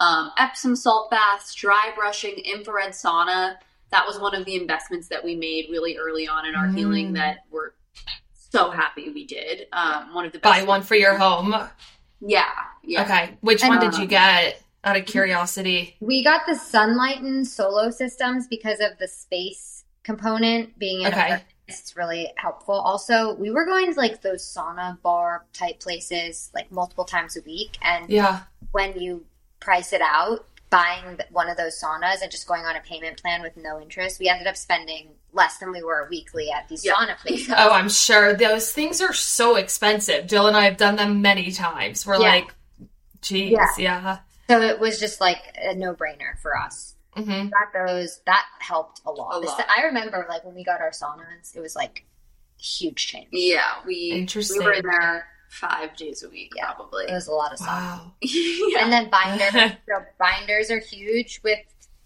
[0.00, 3.54] Um, Epsom salt baths, dry brushing, infrared sauna.
[3.90, 6.76] That was one of the investments that we made really early on in our Mm.
[6.76, 7.72] healing that we're
[8.34, 9.66] so happy we did.
[9.72, 10.60] Um, one of the best.
[10.60, 11.54] Buy one for your home.
[12.20, 12.48] Yeah.
[12.82, 13.02] Yeah.
[13.04, 13.36] Okay.
[13.40, 14.60] Which And, one did um, you get?
[14.84, 15.12] Out of mm-hmm.
[15.12, 15.96] curiosity.
[16.00, 21.42] We got the Sunlighten solo systems because of the space component being in Okay.
[21.68, 22.74] it's really helpful.
[22.74, 27.42] Also, we were going to like those sauna bar type places like multiple times a
[27.42, 28.40] week, and Yeah.
[28.72, 29.24] when you
[29.60, 33.42] price it out, buying one of those saunas and just going on a payment plan
[33.42, 36.94] with no interest, we ended up spending less than we were weekly at these Yeah.
[36.94, 37.54] sauna places.
[37.56, 40.26] Oh, I'm sure those things are so expensive.
[40.26, 42.04] Jill and I have done them many times.
[42.04, 42.28] We're Yeah.
[42.28, 42.54] like,
[43.20, 43.68] geez, Yeah.
[43.78, 44.18] yeah.
[44.48, 46.94] So it was just like a no brainer for us.
[47.14, 49.34] hmm Got those, that helped a lot.
[49.36, 49.64] A lot.
[49.68, 52.04] I remember like when we got our saunas, it was like
[52.60, 53.28] huge change.
[53.32, 54.58] Yeah, we Interesting.
[54.58, 56.72] we were in there five days a week, Yeah.
[56.72, 57.04] probably.
[57.04, 57.66] It was a lot of sauna.
[57.66, 58.12] Wow.
[58.20, 58.82] yeah.
[58.84, 59.52] And then binders.
[59.88, 61.58] so binders are huge with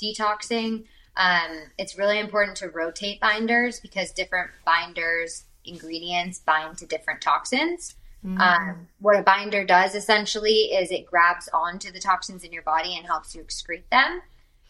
[0.02, 0.84] detoxing.
[1.16, 7.94] Um, it's really important to rotate binders because different binders ingredients bind to different toxins.
[8.26, 12.96] Um, what a binder does essentially is it grabs onto the toxins in your body
[12.96, 14.20] and helps you excrete them.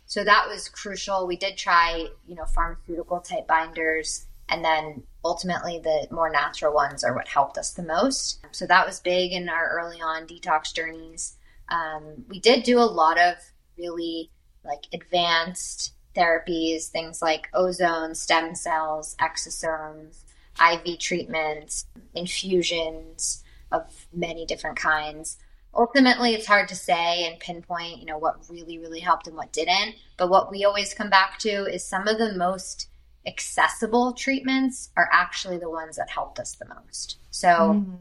[0.05, 1.27] So that was crucial.
[1.27, 7.03] We did try, you know, pharmaceutical type binders, and then ultimately the more natural ones
[7.03, 8.41] are what helped us the most.
[8.53, 11.37] So that was big in our early on detox journeys.
[11.69, 13.35] Um, we did do a lot of
[13.77, 14.31] really
[14.65, 20.23] like advanced therapies, things like ozone, stem cells, exosomes,
[20.61, 23.43] IV treatments, infusions
[23.73, 25.39] of many different kinds.
[25.75, 29.53] Ultimately, it's hard to say and pinpoint, you know, what really, really helped and what
[29.53, 29.95] didn't.
[30.17, 32.89] But what we always come back to is some of the most
[33.27, 37.19] accessible treatments are actually the ones that helped us the most.
[37.31, 37.95] So, mm-hmm.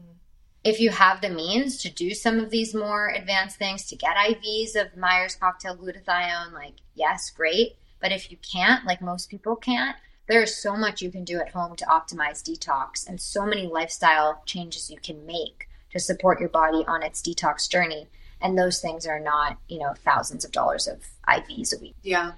[0.64, 4.16] if you have the means to do some of these more advanced things, to get
[4.16, 7.76] IVs of Myers cocktail glutathione, like, yes, great.
[8.00, 9.96] But if you can't, like most people can't,
[10.28, 14.42] there's so much you can do at home to optimize detox and so many lifestyle
[14.46, 18.08] changes you can make to support your body on its detox journey.
[18.40, 21.94] And those things are not, you know, thousands of dollars of IVs a week.
[22.02, 22.32] yeah.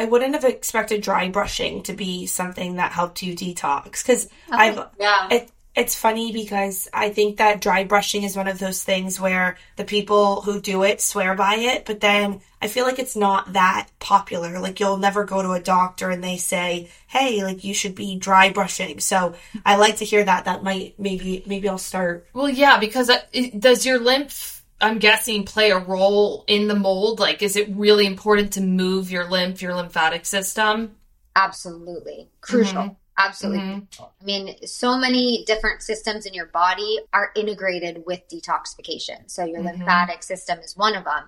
[0.00, 4.78] I wouldn't have expected dry brushing to be something that helped you detox because I've
[4.98, 5.26] Yeah.
[5.28, 9.56] it, it's funny because I think that dry brushing is one of those things where
[9.76, 13.52] the people who do it swear by it, but then I feel like it's not
[13.52, 14.58] that popular.
[14.58, 18.16] Like you'll never go to a doctor and they say, "Hey, like you should be
[18.16, 20.46] dry brushing." So I like to hear that.
[20.46, 22.26] That might maybe maybe I'll start.
[22.32, 26.74] Well, yeah, because uh, it, does your lymph, I'm guessing, play a role in the
[26.74, 27.20] mold?
[27.20, 30.96] Like, is it really important to move your lymph, your lymphatic system?
[31.36, 32.30] Absolutely.
[32.40, 32.98] Crucial.
[33.18, 33.86] Absolutely.
[33.88, 34.12] crucial.
[34.20, 39.28] I mean, so many different systems in your body are integrated with detoxification.
[39.28, 41.24] So, your lymphatic system is one of them.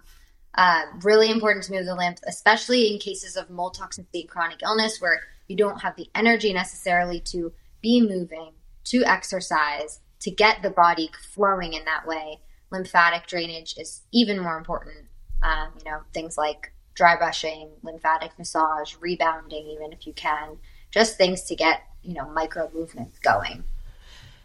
[0.55, 4.63] Um, really important to move the lymph, especially in cases of mold toxicity and chronic
[4.63, 8.53] illness where you don't have the energy necessarily to be moving,
[8.85, 12.41] to exercise, to get the body flowing in that way.
[12.71, 15.07] Lymphatic drainage is even more important.
[15.43, 20.59] Um, you know, things like dry brushing, lymphatic massage, rebounding, even if you can,
[20.91, 23.65] just things to get, you know, micro movements going.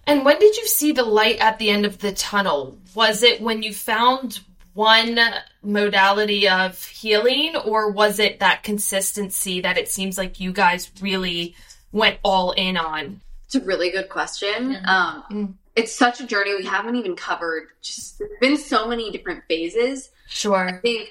[0.07, 2.77] And when did you see the light at the end of the tunnel?
[2.93, 4.39] Was it when you found
[4.73, 5.19] one
[5.63, 11.55] modality of healing, or was it that consistency that it seems like you guys really
[11.91, 13.21] went all in on?
[13.45, 14.77] It's a really good question.
[14.85, 17.67] Um, It's such a journey we haven't even covered.
[17.81, 20.09] Just there's been so many different phases.
[20.27, 20.69] Sure.
[20.69, 21.09] I think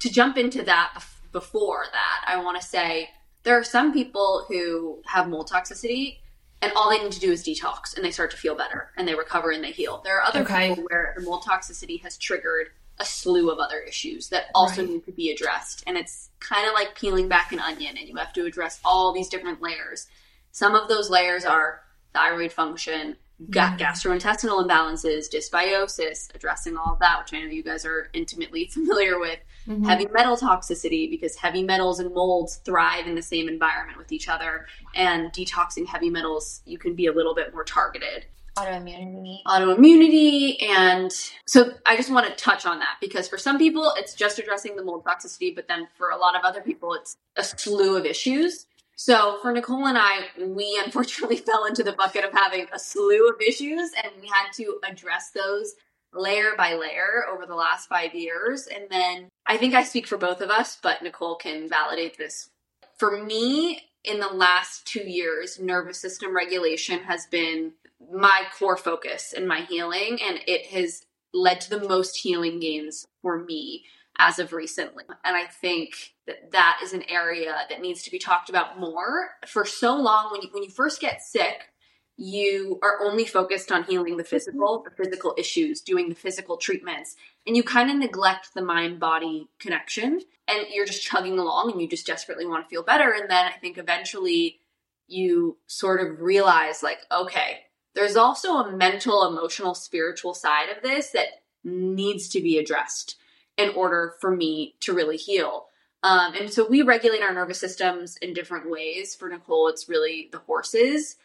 [0.00, 3.10] to jump into that before that, I want to say
[3.48, 6.18] there are some people who have mold toxicity
[6.60, 9.08] and all they need to do is detox and they start to feel better and
[9.08, 10.02] they recover and they heal.
[10.04, 10.68] There are other Okay.
[10.68, 14.90] people where the mold toxicity has triggered a slew of other issues that also Right.
[14.90, 15.82] need to be addressed.
[15.86, 19.14] And it's kind of like peeling back an onion and you have to address all
[19.14, 20.08] these different layers.
[20.52, 21.80] Some of those layers are
[22.12, 23.16] thyroid function,
[23.48, 23.82] gut mm-hmm.
[23.82, 29.18] gastrointestinal imbalances, dysbiosis, addressing all of that, which I know you guys are intimately familiar
[29.18, 29.38] with.
[29.68, 29.84] Mm-hmm.
[29.84, 34.28] Heavy metal toxicity, because heavy metals and molds thrive in the same environment with each
[34.28, 34.66] other.
[34.94, 38.24] And detoxing heavy metals, you can be a little bit more targeted
[38.58, 39.38] Autoimmunity.
[39.46, 41.12] autoimmunity and
[41.46, 44.74] so i just want to touch on that because for some people it's just addressing
[44.74, 48.04] the mold toxicity but then for a lot of other people it's a slew of
[48.04, 52.78] issues so for nicole and i we unfortunately fell into the bucket of having a
[52.80, 55.74] slew of issues and we had to address those
[56.14, 58.66] layer by layer over the last five years.
[58.66, 62.50] And then i think i speak for both of us but nicole can validate this.
[62.96, 67.72] For me in the last two years nervous system regulation has been
[68.12, 71.04] my core focus in my healing and it has
[71.34, 73.84] led to the most healing gains for me
[74.18, 75.04] as of recently.
[75.24, 79.30] And i think that that is an area that needs to be talked about more.
[79.46, 81.72] For so long when you, when you first get sick
[82.20, 87.16] you are only focused on healing the physical the physical issues doing the physical treatments
[87.46, 91.80] and you kind of neglect the mind body connection and you're just chugging along and
[91.80, 94.58] you just desperately want to feel better and then i think eventually
[95.06, 97.60] you sort of realize like okay
[97.94, 101.28] there's also a mental emotional spiritual side of this that
[101.64, 103.16] needs to be addressed
[103.56, 105.66] in order for me to really heal.
[106.04, 109.16] Um, and so we regulate our nervous systems in different ways.
[109.16, 111.16] For Nicole, it's really the horses.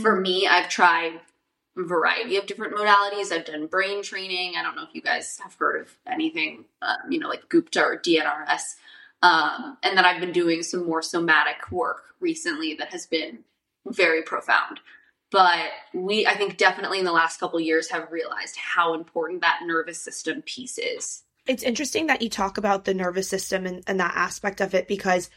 [0.00, 1.20] For me, I've tried
[1.76, 3.32] a variety of different modalities.
[3.32, 4.54] I've done brain training.
[4.56, 7.82] I don't know if you guys have heard of anything, um, you know, like Gupta
[7.82, 8.76] or DNRS.
[9.22, 13.40] Um, and then I've been doing some more somatic work recently that has been
[13.86, 14.80] very profound.
[15.30, 19.60] But we, I think, definitely in the last couple years have realized how important that
[19.64, 21.22] nervous system piece is.
[21.46, 24.88] It's interesting that you talk about the nervous system and, and that aspect of it
[24.88, 25.30] because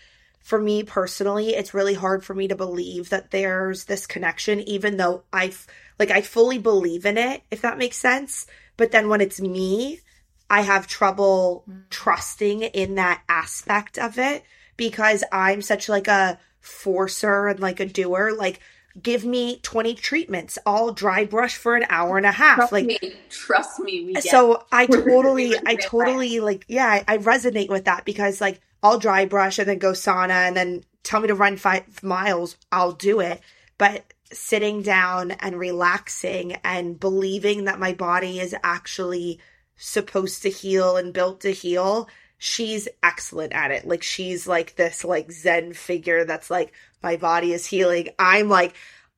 [0.44, 4.98] for me personally, it's really hard for me to believe that there's this connection, even
[4.98, 5.54] though I
[5.98, 8.46] like I fully believe in it, if that makes sense.
[8.76, 10.02] But then when it's me,
[10.50, 11.84] I have trouble mm.
[11.90, 14.44] trusting in that aspect of it
[14.76, 18.34] because I'm such like a forcer and like a doer.
[18.38, 18.60] Like
[19.02, 22.86] give me 20 treatments i'll dry brush for an hour and a half trust like
[22.86, 28.06] me, trust me so i totally i totally like yeah I, I resonate with that
[28.06, 31.58] because like i'll dry brush and then go sauna and then tell me to run
[31.58, 33.42] five miles i'll do it
[33.78, 39.40] but sitting down and relaxing and believing that my body is actually
[39.76, 42.08] supposed to heal and built to heal
[42.44, 43.88] she's excellent at it.
[43.88, 48.10] Like she's like this like zen figure that's like my body is healing.
[48.20, 48.76] I'm like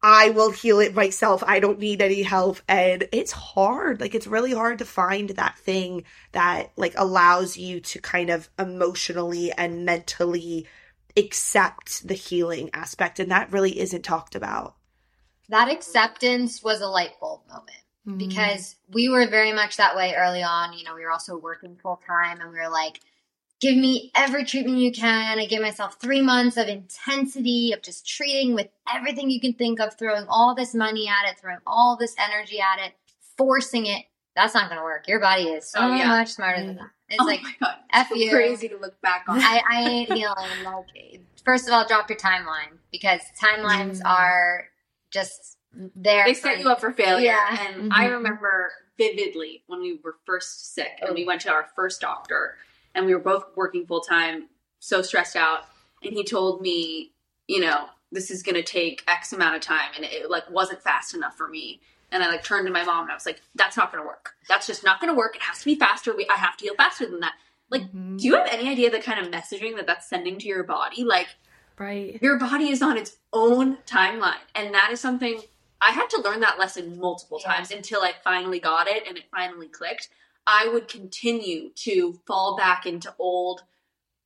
[0.08, 1.43] I will heal it myself.
[1.47, 3.99] I don't need any help and it's hard.
[3.99, 8.47] Like it's really hard to find that thing that like allows you to kind of
[8.60, 10.68] emotionally and mentally
[11.18, 14.76] accept the healing aspect and that really isn't talked about.
[15.49, 17.72] That acceptance was a light bulb moment.
[18.08, 18.20] Mm-hmm.
[18.20, 20.74] Because we were very much that way early on.
[20.74, 22.99] You know, we were also working full time and we were like,
[23.62, 25.39] give me every treatment you can.
[25.39, 29.80] I give myself three months of intensity of just treating with everything you can think
[29.80, 32.93] of, throwing all this money at it, throwing all this energy at it,
[33.38, 34.06] forcing it.
[34.36, 35.08] That's not going to work.
[35.08, 36.08] Your body is so oh, yeah.
[36.08, 36.89] much smarter than that.
[37.10, 37.41] It's oh like,
[37.93, 38.32] F so you.
[38.32, 39.39] crazy to look back on.
[39.39, 40.49] I, I ain't healing.
[40.66, 44.06] Like, first of all, drop your timeline because timelines mm.
[44.06, 44.66] are
[45.12, 45.58] just
[45.95, 46.26] there.
[46.26, 47.28] They set you up for failure.
[47.28, 47.68] Yeah.
[47.68, 47.93] And mm-hmm.
[47.93, 52.56] I remember vividly when we were first sick and we went to our first doctor
[52.96, 54.48] and we were both working full time,
[54.80, 55.66] so stressed out.
[56.02, 57.12] And he told me,
[57.48, 60.82] you know, this is going to take X amount of time, and it like wasn't
[60.82, 61.82] fast enough for me.
[62.12, 64.08] And I like turned to my mom and I was like, "That's not going to
[64.08, 64.36] work.
[64.48, 65.36] That's just not going to work.
[65.36, 66.16] It has to be faster.
[66.16, 67.34] We, I have to heal faster than that."
[67.70, 68.18] Like, mm-hmm.
[68.18, 71.04] do you have any idea the kind of messaging that that's sending to your body?
[71.04, 71.28] Like,
[71.78, 75.41] right, your body is on its own timeline, and that is something
[75.82, 77.54] I had to learn that lesson multiple yeah.
[77.54, 80.10] times until I finally got it and it finally clicked.
[80.48, 83.64] I would continue to fall back into old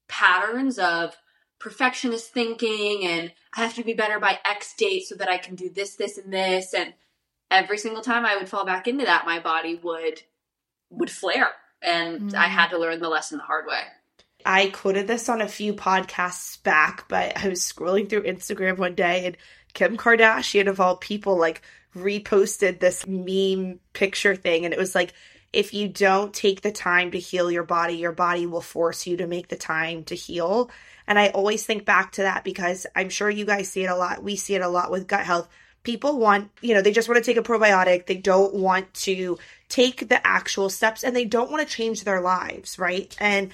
[0.07, 1.15] patterns of
[1.59, 5.55] perfectionist thinking and I have to be better by X date so that I can
[5.55, 6.74] do this, this, and this.
[6.74, 6.93] And
[7.51, 10.22] every single time I would fall back into that, my body would
[10.89, 11.51] would flare.
[11.82, 12.36] And mm.
[12.36, 13.82] I had to learn the lesson the hard way.
[14.45, 18.95] I quoted this on a few podcasts back, but I was scrolling through Instagram one
[18.95, 19.38] day and
[19.74, 21.61] Kim Kardashian of all people like
[21.95, 25.13] reposted this meme picture thing and it was like
[25.52, 29.18] if you don't take the time to heal your body, your body will force you
[29.18, 30.70] to make the time to heal.
[31.08, 33.95] And I always think back to that because I'm sure you guys see it a
[33.95, 34.24] lot.
[34.24, 35.50] We see it a lot with gut health.
[35.82, 38.06] People want, you know, they just want to take a probiotic.
[38.06, 39.39] They don't want to
[39.70, 43.16] take the actual steps and they don't want to change their lives, right?
[43.20, 43.52] And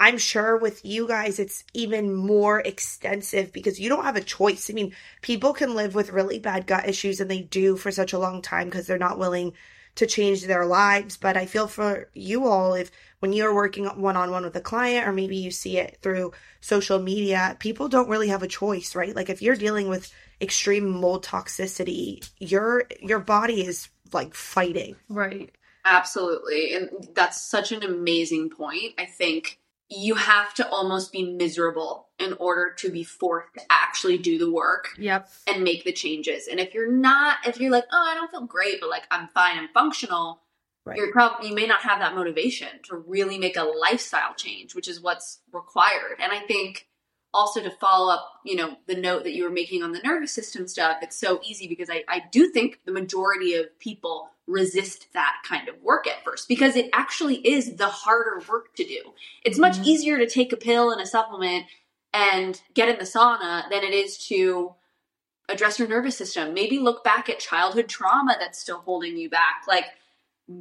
[0.00, 4.70] I'm sure with you guys, it's even more extensive because you don't have a choice.
[4.70, 8.12] I mean, people can live with really bad gut issues and they do for such
[8.12, 9.52] a long time because they're not willing
[9.96, 11.16] to change their lives.
[11.16, 12.90] But I feel for you all, if
[13.20, 16.32] when you're working one on one with a client, or maybe you see it through
[16.60, 19.14] social media, people don't really have a choice, right?
[19.14, 24.96] Like if you're dealing with extreme mold toxicity, your your body is like fighting.
[25.08, 25.50] Right.
[25.84, 26.74] Absolutely.
[26.74, 28.94] And that's such an amazing point.
[28.98, 29.58] I think
[29.96, 34.50] you have to almost be miserable in order to be forced to actually do the
[34.50, 35.28] work yep.
[35.46, 36.46] and make the changes.
[36.48, 39.28] And if you're not if you're like oh i don't feel great but like i'm
[39.28, 40.40] fine i'm functional
[40.84, 40.96] right.
[40.96, 44.88] you're probably you may not have that motivation to really make a lifestyle change which
[44.88, 46.18] is what's required.
[46.20, 46.86] And i think
[47.32, 50.32] also to follow up you know the note that you were making on the nervous
[50.32, 55.06] system stuff it's so easy because i, I do think the majority of people resist
[55.14, 59.00] that kind of work at first because it actually is the harder work to do.
[59.42, 59.84] It's much mm-hmm.
[59.84, 61.64] easier to take a pill and a supplement
[62.12, 64.74] and get in the sauna than it is to
[65.48, 66.54] address your nervous system.
[66.54, 69.62] Maybe look back at childhood trauma that's still holding you back.
[69.66, 69.86] Like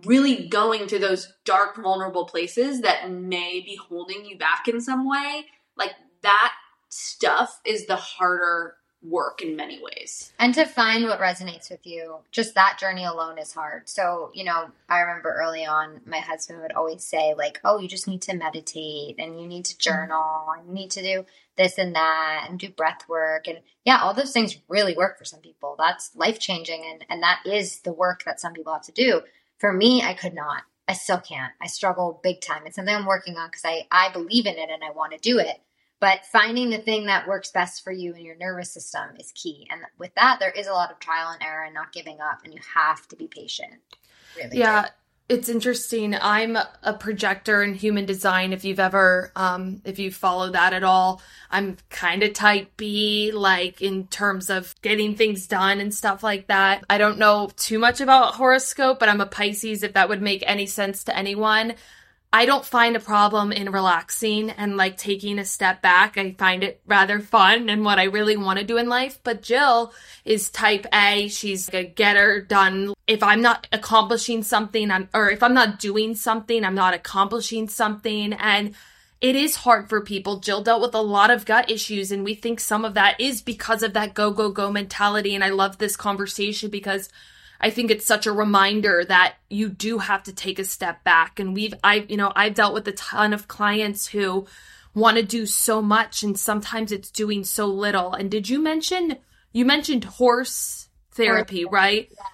[0.06, 5.08] really going to those dark, vulnerable places that may be holding you back in some
[5.10, 5.46] way.
[5.78, 6.54] Like that
[6.90, 10.34] stuff is the harder work in many ways.
[10.40, 13.90] And to find what resonates with you, just that journey alone is hard.
[13.90, 17.88] So, you know, I remember early on, my husband would always say, like, oh, you
[17.88, 19.90] just need to meditate and you need to mm-hmm.
[19.96, 21.26] journal and you need to do
[21.58, 23.48] this and that and do breath work.
[23.48, 25.76] And yeah, all those things really work for some people.
[25.78, 26.84] That's life changing.
[26.90, 29.22] And, and that is the work that some people have to do.
[29.60, 30.64] For me, I could not.
[30.88, 31.54] I still can't.
[31.62, 32.64] I struggle big time.
[32.66, 35.18] It's something I'm working on because I, I believe in it and I want to
[35.18, 35.62] do it.
[36.04, 39.66] But finding the thing that works best for you and your nervous system is key.
[39.72, 42.40] And with that, there is a lot of trial and error and not giving up.
[42.44, 43.80] And you have to be patient.
[44.36, 44.58] Really.
[44.58, 44.82] Yeah.
[44.82, 44.88] Do
[45.30, 46.14] it's interesting.
[46.14, 48.52] I'm a projector in human design.
[48.52, 53.32] If you've ever, um, if you follow that at all, I'm kind of type B,
[53.34, 56.84] like in terms of getting things done and stuff like that.
[56.90, 60.44] I don't know too much about horoscope, but I'm a Pisces, if that would make
[60.46, 61.76] any sense to anyone.
[62.36, 66.18] I don't find a problem in relaxing and like taking a step back.
[66.18, 69.20] I find it rather fun and what I really want to do in life.
[69.24, 69.94] But Jill
[70.26, 71.28] is type A.
[71.28, 72.96] She's a getter done.
[73.06, 77.70] If I'm not accomplishing something, I'm, or if I'm not doing something, I'm not accomplishing
[77.70, 78.34] something.
[78.34, 78.74] And
[79.22, 80.40] it is hard for people.
[80.40, 83.44] Jill dealt with a lot of gut issues, and we think some of that is
[83.44, 85.36] because of that go, go, go mentality.
[85.36, 87.10] And I love this conversation because
[87.64, 91.40] I think it's such a reminder that you do have to take a step back.
[91.40, 94.46] And we've, I, you know, I've dealt with a ton of clients who
[94.94, 98.14] want to do so much and sometimes it's doing so little.
[98.14, 99.18] And did you mention,
[99.54, 102.10] you mentioned horse therapy, right?
[102.12, 102.26] Yeah.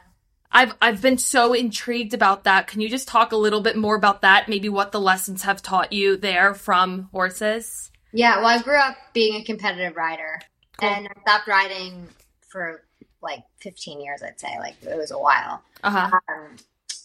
[0.51, 2.65] I've I've been so intrigued about that.
[2.65, 4.49] Can you just talk a little bit more about that?
[4.49, 7.91] Maybe what the lessons have taught you there from horses?
[8.11, 10.39] Yeah, well, I grew up being a competitive rider,
[10.79, 10.89] cool.
[10.89, 12.07] and I stopped riding
[12.51, 12.81] for
[13.21, 14.57] like 15 years, I'd say.
[14.59, 15.61] Like it was a while.
[15.83, 16.19] Uh-huh.
[16.29, 16.57] Um,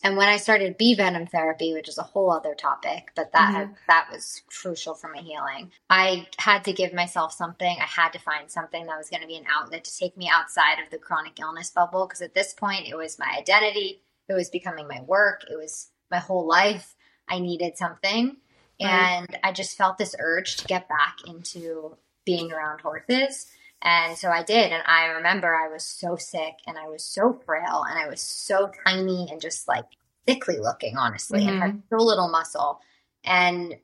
[0.03, 3.49] and when I started bee venom therapy, which is a whole other topic, but that
[3.49, 3.55] mm-hmm.
[3.55, 5.73] had, that was crucial for my healing.
[5.89, 7.77] I had to give myself something.
[7.81, 10.29] I had to find something that was going to be an outlet to take me
[10.31, 12.07] outside of the chronic illness bubble.
[12.07, 14.03] Because at this point, it was my identity.
[14.29, 15.45] It was becoming my work.
[15.51, 16.95] It was my whole life.
[17.27, 18.37] I needed something,
[18.83, 18.91] right.
[18.91, 21.97] and I just felt this urge to get back into
[22.27, 23.47] being around horses.
[23.85, 24.72] And so I did.
[24.72, 28.22] And I remember I was so sick and I was so frail and I was
[28.22, 29.85] so tiny and just like
[30.26, 31.51] sickly looking, honestly, mm-hmm.
[31.51, 32.80] and had so little muscle.
[33.24, 33.76] And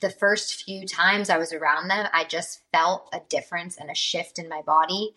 [0.00, 3.94] the first few times I was around them, I just felt a difference and a
[3.94, 5.14] shift in my body.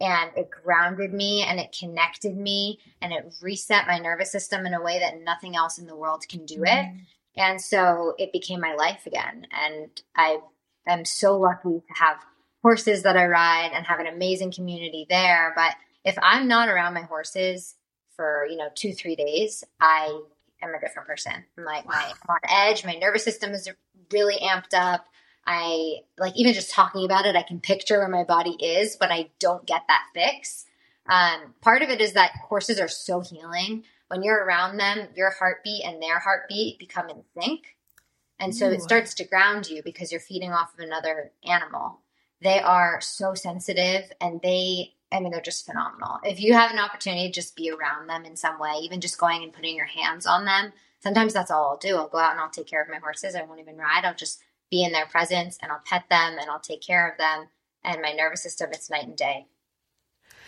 [0.00, 4.74] And it grounded me and it connected me and it reset my nervous system in
[4.74, 6.66] a way that nothing else in the world can do it.
[6.66, 6.98] Mm-hmm.
[7.36, 9.46] And so it became my life again.
[9.52, 10.38] And I
[10.86, 12.24] am so lucky to have
[12.62, 15.52] horses that I ride and have an amazing community there.
[15.54, 17.74] But if I'm not around my horses
[18.16, 20.20] for, you know, two, three days, I
[20.62, 21.32] am a different person.
[21.56, 22.84] I'm like, my, I'm on edge.
[22.84, 23.68] My nervous system is
[24.12, 25.06] really amped up.
[25.46, 29.10] I like even just talking about it, I can picture where my body is, but
[29.10, 30.66] I don't get that fix.
[31.08, 33.84] Um, part of it is that horses are so healing.
[34.08, 37.76] When you're around them, your heartbeat and their heartbeat become in sync.
[38.38, 38.72] And so Ooh.
[38.72, 42.00] it starts to ground you because you're feeding off of another animal.
[42.40, 46.18] They are so sensitive and they, I mean, they're just phenomenal.
[46.22, 49.18] If you have an opportunity to just be around them in some way, even just
[49.18, 51.96] going and putting your hands on them, sometimes that's all I'll do.
[51.96, 53.34] I'll go out and I'll take care of my horses.
[53.34, 54.04] I won't even ride.
[54.04, 57.18] I'll just be in their presence and I'll pet them and I'll take care of
[57.18, 57.48] them.
[57.84, 59.46] And my nervous system, it's night and day.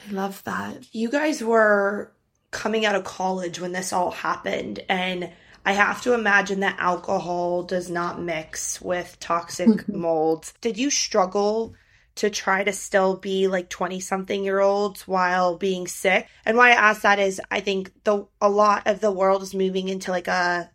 [0.08, 0.86] I love that.
[0.92, 2.12] You guys were
[2.50, 4.80] coming out of college when this all happened.
[4.88, 5.30] And
[5.64, 10.54] I have to imagine that alcohol does not mix with toxic molds.
[10.60, 11.74] Did you struggle
[12.20, 16.26] to try to still be like 20 something year olds while being sick?
[16.44, 19.54] And why I ask that is I think the a lot of the world is
[19.54, 20.70] moving into like a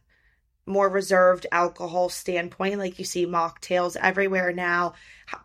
[0.67, 4.93] more reserved alcohol standpoint like you see mocktails everywhere now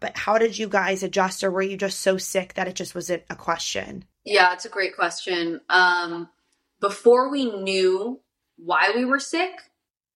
[0.00, 2.94] but how did you guys adjust or were you just so sick that it just
[2.94, 6.26] wasn't a question yeah it's a great question um
[6.80, 8.20] before we knew
[8.56, 9.52] why we were sick,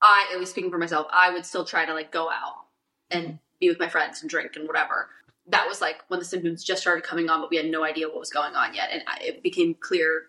[0.00, 2.66] I, at least speaking for myself, I would still try to like go out
[3.10, 5.08] and be with my friends and drink and whatever.
[5.48, 8.08] That was like when the symptoms just started coming on, but we had no idea
[8.08, 8.88] what was going on yet.
[8.92, 10.22] And I, it became clear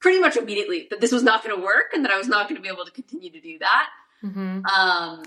[0.00, 2.48] pretty much immediately that this was not going to work and that I was not
[2.48, 3.88] going to be able to continue to do that.
[4.22, 4.64] Mm-hmm.
[4.66, 5.24] Um,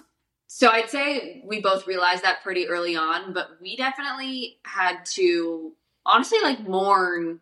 [0.48, 5.74] so I'd say we both realized that pretty early on, but we definitely had to
[6.06, 7.40] honestly like mourn.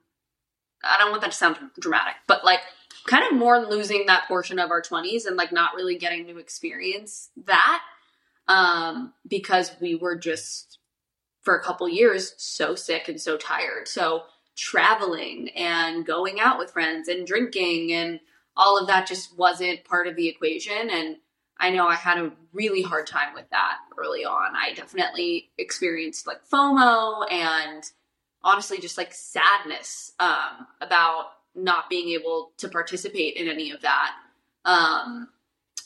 [0.84, 2.62] I don't want that to sound dramatic, but like
[3.06, 6.38] kind of more losing that portion of our 20s and like not really getting to
[6.38, 7.82] experience that
[8.48, 10.78] um because we were just
[11.44, 14.24] for a couple years so sick and so tired so
[14.56, 18.20] traveling and going out with friends and drinking and
[18.56, 21.18] all of that just wasn't part of the equation and
[21.60, 24.56] I know I had a really hard time with that early on.
[24.56, 27.84] I definitely experienced like FOMO and
[28.44, 34.12] honestly just like sadness um, about not being able to participate in any of that.
[34.66, 35.30] Um,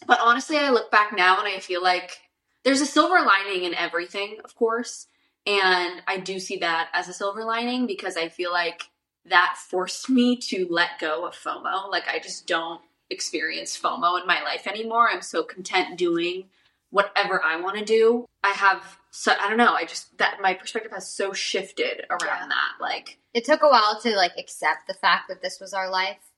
[0.05, 2.17] but honestly, I look back now and I feel like
[2.63, 5.07] there's a silver lining in everything, of course.
[5.47, 8.83] And I do see that as a silver lining because I feel like
[9.25, 11.89] that forced me to let go of FOMO.
[11.89, 15.09] Like, I just don't experience FOMO in my life anymore.
[15.09, 16.45] I'm so content doing
[16.89, 18.25] whatever I want to do.
[18.43, 22.21] I have so I don't know, I just that my perspective has so shifted around
[22.21, 22.47] yeah.
[22.49, 22.71] that.
[22.79, 26.31] Like it took a while to like accept the fact that this was our life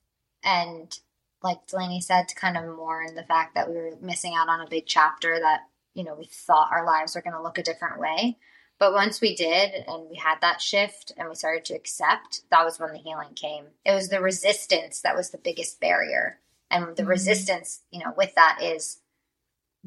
[0.44, 0.98] and
[1.44, 4.62] like Delaney said to kind of mourn the fact that we were missing out on
[4.62, 5.62] a big chapter that,
[5.94, 8.38] you know, we thought our lives were going to look a different way.
[8.80, 12.64] But once we did and we had that shift and we started to accept, that
[12.64, 13.66] was when the healing came.
[13.86, 16.40] It was the resistance that was the biggest barrier.
[16.72, 17.10] And the mm-hmm.
[17.10, 19.02] resistance, you know, with that is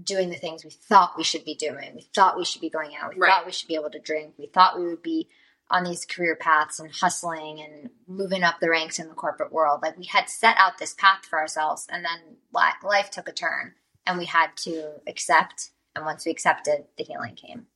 [0.02, 1.94] doing the things we thought we should be doing.
[1.94, 3.14] We thought we should be going out.
[3.14, 3.30] We right.
[3.30, 4.34] thought we should be able to drink.
[4.38, 5.28] We thought we would be
[5.70, 9.80] on these career paths and hustling and moving up the ranks in the corporate world.
[9.82, 13.72] Like we had set out this path for ourselves and then life took a turn
[14.06, 15.70] and we had to accept.
[15.96, 17.66] And once we accepted, the healing came.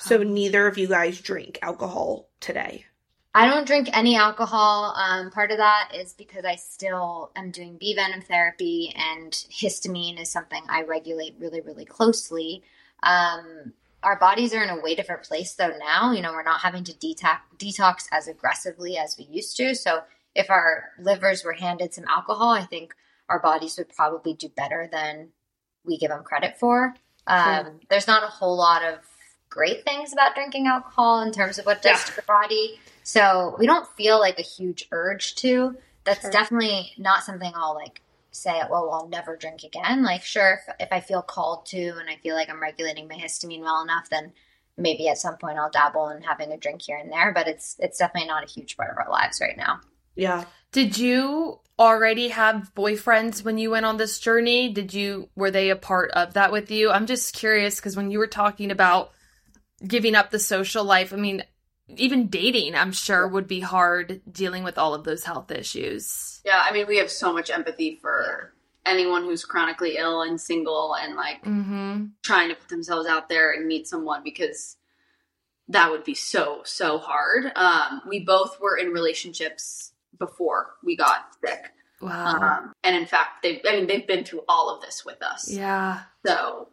[0.00, 2.86] So neither of you guys drink alcohol today.
[3.32, 4.94] I don't drink any alcohol.
[4.96, 10.20] Um, part of that is because I still am doing bee venom therapy, and histamine
[10.20, 12.64] is something I regulate really, really closely.
[13.02, 13.72] Um,
[14.02, 16.10] our bodies are in a way different place though now.
[16.12, 19.74] You know, we're not having to detox, detox as aggressively as we used to.
[19.74, 20.00] So
[20.34, 22.94] if our livers were handed some alcohol, I think
[23.28, 25.28] our bodies would probably do better than
[25.84, 26.94] we give them credit for.
[27.26, 28.98] Um, There's not a whole lot of
[29.50, 32.06] great things about drinking alcohol in terms of what it does yeah.
[32.06, 32.80] to the body.
[33.02, 35.76] So we don't feel like a huge urge to.
[36.04, 36.30] That's sure.
[36.30, 40.02] definitely not something I'll like say, well, I'll never drink again.
[40.02, 43.16] Like, sure, if, if I feel called to and I feel like I'm regulating my
[43.16, 44.32] histamine well enough, then
[44.76, 47.32] maybe at some point I'll dabble in having a drink here and there.
[47.32, 49.80] But it's it's definitely not a huge part of our lives right now.
[50.14, 50.44] Yeah.
[50.72, 54.72] Did you already have boyfriends when you went on this journey?
[54.72, 56.90] Did you were they a part of that with you?
[56.90, 59.12] I'm just curious because when you were talking about
[59.86, 61.42] giving up the social life, I mean,
[61.96, 66.40] even dating, I'm sure, would be hard dealing with all of those health issues.
[66.44, 68.54] Yeah, I mean, we have so much empathy for
[68.86, 72.06] anyone who's chronically ill and single and like mm-hmm.
[72.22, 74.76] trying to put themselves out there and meet someone because
[75.68, 77.52] that would be so so hard.
[77.54, 81.62] Um, we both were in relationships before we got sick.
[82.00, 82.38] Wow.
[82.38, 85.48] Um, and in fact, they I mean they've been through all of this with us.
[85.50, 86.00] Yeah.
[86.26, 86.68] So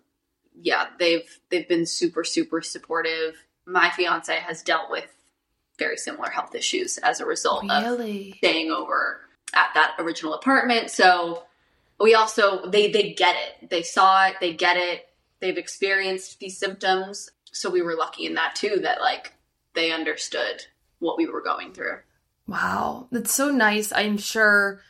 [0.61, 3.35] yeah, they've they've been super super supportive
[3.67, 5.13] my fiance has dealt with
[5.77, 8.31] very similar health issues as a result really?
[8.31, 9.21] of staying over
[9.53, 10.89] at that original apartment.
[10.89, 11.43] So
[11.99, 13.69] we also they they get it.
[13.69, 15.07] They saw it, they get it.
[15.39, 17.29] They've experienced these symptoms.
[17.51, 19.33] So we were lucky in that too that like
[19.75, 20.65] they understood
[20.99, 21.99] what we were going through.
[22.47, 23.07] Wow.
[23.11, 23.91] That's so nice.
[23.91, 24.81] I'm sure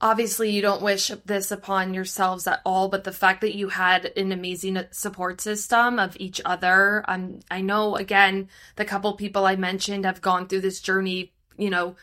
[0.00, 4.06] obviously you don't wish this upon yourselves at all but the fact that you had
[4.16, 9.56] an amazing support system of each other um, i know again the couple people i
[9.56, 11.94] mentioned have gone through this journey you know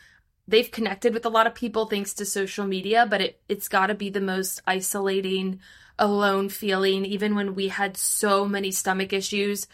[0.48, 3.86] they've connected with a lot of people thanks to social media but it, it's got
[3.86, 5.60] to be the most isolating
[5.98, 9.66] alone feeling even when we had so many stomach issues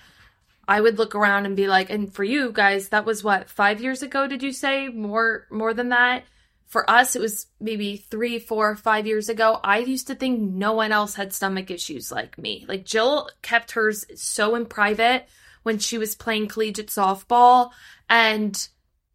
[0.68, 3.80] I would look around and be like, and for you guys, that was what, five
[3.80, 4.88] years ago, did you say?
[4.88, 6.24] More more than that?
[6.68, 9.58] For us, it was maybe three, four, five years ago.
[9.64, 12.66] I used to think no one else had stomach issues like me.
[12.68, 15.26] Like Jill kept hers so in private
[15.62, 17.70] when she was playing collegiate softball.
[18.10, 18.68] And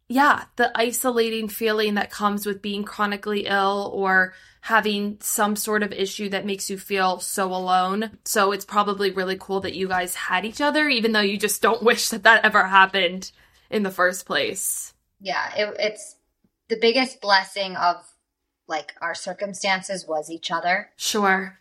[0.08, 5.92] yeah, the isolating feeling that comes with being chronically ill or having some sort of
[5.92, 8.18] issue that makes you feel so alone.
[8.24, 11.62] So it's probably really cool that you guys had each other, even though you just
[11.62, 13.30] don't wish that that ever happened
[13.70, 14.92] in the first place.
[15.20, 16.16] Yeah, it, it's
[16.68, 17.96] the biggest blessing of
[18.66, 20.90] like our circumstances was each other.
[20.96, 21.58] Sure.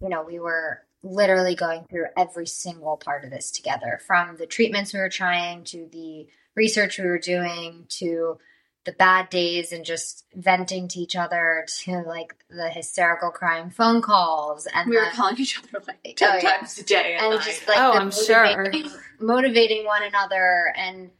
[0.00, 4.46] You know, we were literally going through every single part of this together from the
[4.46, 8.38] treatments we were trying to the research we were doing to
[8.84, 14.00] the bad days and just venting to each other to like the hysterical crying phone
[14.02, 17.00] calls and we were calling each other like 10 oh, times yeah.
[17.00, 17.44] a day and night.
[17.44, 18.72] just like oh i'm sure
[19.20, 21.10] motivating one another and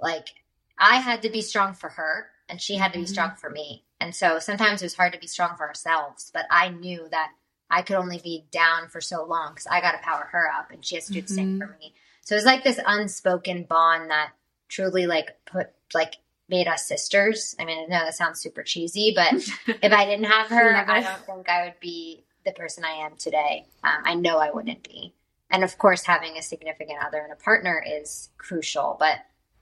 [0.00, 0.26] like
[0.78, 3.12] i had to be strong for her and she had to be mm-hmm.
[3.12, 3.84] strong for me.
[4.00, 7.32] And so sometimes it was hard to be strong for ourselves, but I knew that
[7.70, 10.70] I could only be down for so long because I got to power her up
[10.70, 11.68] and she has to do the same mm-hmm.
[11.68, 11.94] for me.
[12.22, 14.32] So it was like this unspoken bond that
[14.68, 16.16] truly like put like
[16.48, 17.56] made us sisters.
[17.58, 19.32] I mean, I know that sounds super cheesy, but
[19.82, 23.16] if I didn't have her, I don't think I would be the person I am
[23.16, 23.66] today.
[23.82, 25.14] Um, I know I wouldn't be.
[25.50, 29.18] And of course, having a significant other and a partner is crucial, but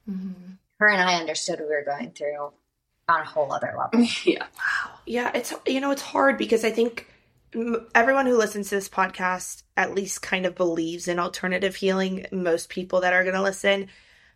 [0.09, 0.53] mm-hmm.
[0.78, 2.53] her and I understood what we were going through
[3.09, 4.07] on a whole other level.
[4.24, 4.42] yeah.
[4.42, 4.90] Wow.
[5.07, 7.09] Yeah, it's you know it's hard because I think
[7.94, 12.26] everyone who listens to this podcast at least kind of believes in alternative healing.
[12.32, 13.88] Most people that are going to listen,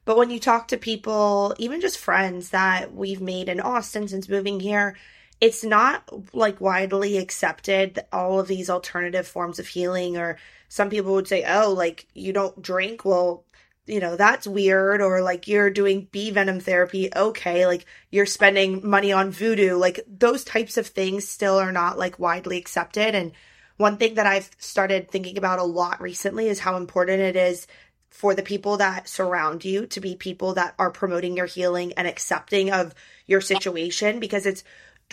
[0.04, 4.28] but when you talk to people, even just friends that we've made in Austin since
[4.28, 4.96] moving here,
[5.40, 10.38] it's not like widely accepted that all of these alternative forms of healing or
[10.68, 13.44] some people would say, "Oh, like you don't drink, well,
[13.88, 18.88] you know, that's weird," or like you're doing bee venom therapy, okay, like you're spending
[18.88, 19.76] money on voodoo.
[19.76, 23.32] Like those types of things still are not like widely accepted and
[23.78, 27.66] one thing that I've started thinking about a lot recently is how important it is
[28.10, 32.06] for the people that surround you to be people that are promoting your healing and
[32.06, 32.92] accepting of
[33.26, 34.64] your situation because it's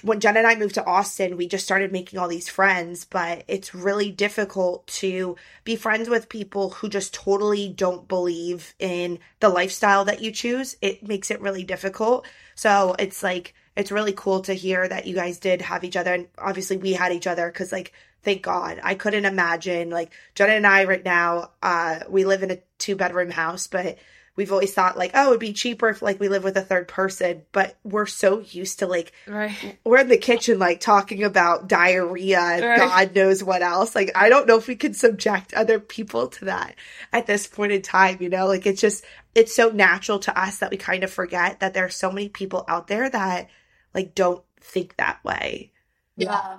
[0.01, 3.43] when Jen and I moved to Austin, we just started making all these friends, but
[3.47, 9.49] it's really difficult to be friends with people who just totally don't believe in the
[9.49, 10.75] lifestyle that you choose.
[10.81, 12.27] It makes it really difficult.
[12.55, 16.13] So it's like, it's really cool to hear that you guys did have each other.
[16.13, 17.93] And obviously, we had each other because, like,
[18.23, 18.79] thank God.
[18.83, 22.95] I couldn't imagine, like, Jenna and I right now, uh, we live in a two
[22.95, 23.97] bedroom house, but
[24.36, 26.88] we've always thought like, oh, it'd be cheaper if like we live with a third
[26.88, 29.77] person, but we're so used to like Right.
[29.83, 32.77] we're in the kitchen like talking about diarrhea and Right.
[32.77, 33.95] God knows what else.
[33.95, 36.75] Like I don't know if we could subject other people to that
[37.13, 38.47] at this point in time, you know?
[38.47, 41.86] Like it's just it's so natural to us that we kind of forget that there
[41.86, 43.49] are so many people out there that
[43.93, 45.71] like don't think that way.
[46.17, 46.57] Yeah.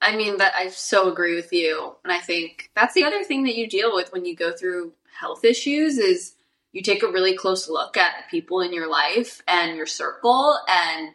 [0.00, 1.94] I mean that I so agree with you.
[2.04, 4.92] And I think that's the other thing that you deal with when you go through
[5.18, 6.34] health issues is
[6.74, 10.58] you take a really close look at the people in your life and your circle
[10.68, 11.14] and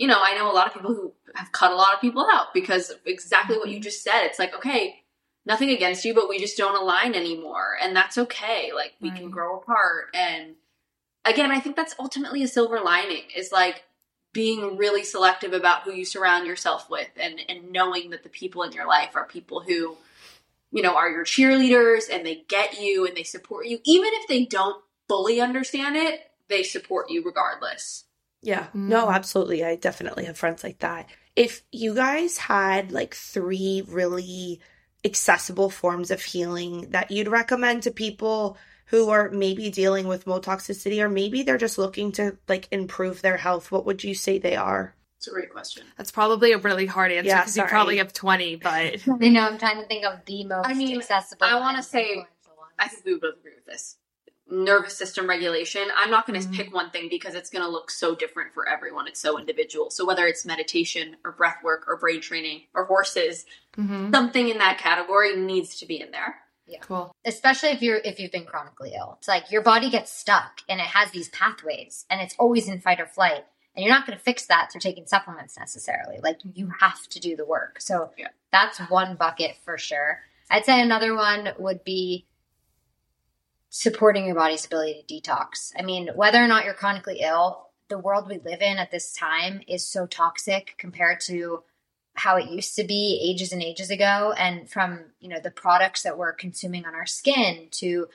[0.00, 2.26] you know, I know a lot of people who have cut a lot of people
[2.32, 3.82] out because exactly what you mm-hmm.
[3.82, 4.24] just said.
[4.24, 5.02] It's like, okay,
[5.44, 7.76] nothing against you, but we just don't align anymore.
[7.82, 8.70] And that's okay.
[8.74, 10.06] Like we can grow apart.
[10.14, 10.54] And
[11.26, 13.84] again, I think that's ultimately a silver lining is like
[14.32, 18.62] being really selective about who you surround yourself with and, and knowing that the people
[18.62, 19.98] in your life are people who,
[20.72, 23.80] you know, are your cheerleaders and they get you and they support you.
[23.84, 28.04] Even if they don't fully understand it, they support you regardless.
[28.42, 28.68] Yeah.
[28.72, 29.14] No, Mm.
[29.14, 29.64] absolutely.
[29.64, 31.08] I definitely have friends like that.
[31.36, 34.60] If you guys had like three really
[35.04, 38.56] accessible forms of healing that you'd recommend to people
[38.86, 43.22] who are maybe dealing with mold toxicity or maybe they're just looking to like improve
[43.22, 44.94] their health, what would you say they are?
[45.16, 45.84] It's a great question.
[45.98, 48.72] That's probably a really hard answer Yeah, because you probably have 20, but
[49.20, 51.46] I know I'm trying to think of the most I mean, accessible.
[51.46, 52.24] I wanna say-
[52.78, 53.96] I think we would both agree with this.
[54.50, 55.88] Nervous system regulation.
[55.94, 56.54] I'm not going to Mhm.
[56.54, 59.06] pick one thing because it's going to look so different for everyone.
[59.06, 59.90] It's so individual.
[59.90, 63.46] So whether it's meditation or breath work or brain training or horses,
[63.76, 64.12] Mhm.
[64.12, 66.42] something in that category needs to be in there.
[66.66, 66.78] Yeah.
[66.82, 67.12] Cool.
[67.24, 69.16] especially if you're if you've been chronically ill.
[69.18, 72.80] It's like your body gets stuck and it has these pathways and it's always in
[72.80, 73.44] fight or flight.
[73.74, 76.20] And you're not going to fix that through taking supplements necessarily.
[76.22, 77.80] Like you have to do the work.
[77.80, 78.28] So Yeah.
[78.52, 80.22] that's one bucket for sure.
[80.48, 82.26] I'd say another one would be
[83.70, 85.72] supporting your body's ability to detox.
[85.78, 89.12] I mean, whether or not you're chronically ill, the world we live in at this
[89.12, 91.62] time is so toxic compared to
[92.14, 96.02] how it used to be ages and ages ago and from you know the products
[96.02, 98.08] that we're consuming on our skin to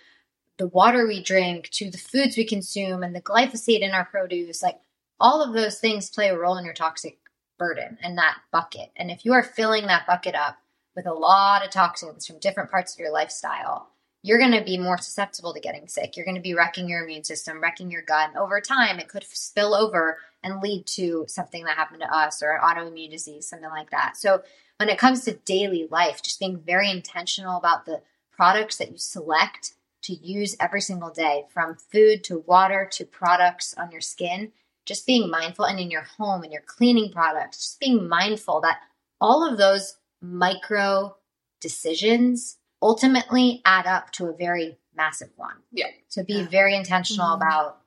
[0.58, 4.62] the water we drink to the foods we consume and the glyphosate in our produce
[4.62, 4.80] like
[5.20, 7.18] all of those things play a role in your toxic
[7.58, 10.58] burden and that bucket and if you are filling that bucket up
[10.96, 13.90] with a lot of toxins from different parts of your lifestyle
[14.26, 17.04] you're going to be more susceptible to getting sick you're going to be wrecking your
[17.04, 21.26] immune system wrecking your gut and over time it could spill over and lead to
[21.28, 24.16] something that happened to us or autoimmune disease, something like that.
[24.16, 24.44] So
[24.78, 28.02] when it comes to daily life, just being very intentional about the
[28.32, 29.74] products that you select
[30.04, 34.52] to use every single day, from food to water to products on your skin,
[34.86, 38.82] just being mindful and in your home and your cleaning products, just being mindful that
[39.20, 41.16] all of those micro
[41.60, 45.56] decisions ultimately add up to a very massive one.
[45.72, 45.88] Yeah.
[46.08, 46.48] So be Yeah.
[46.48, 47.36] very intentional Mhm.
[47.38, 47.82] about,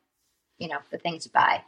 [0.58, 1.64] you know, the things you buy.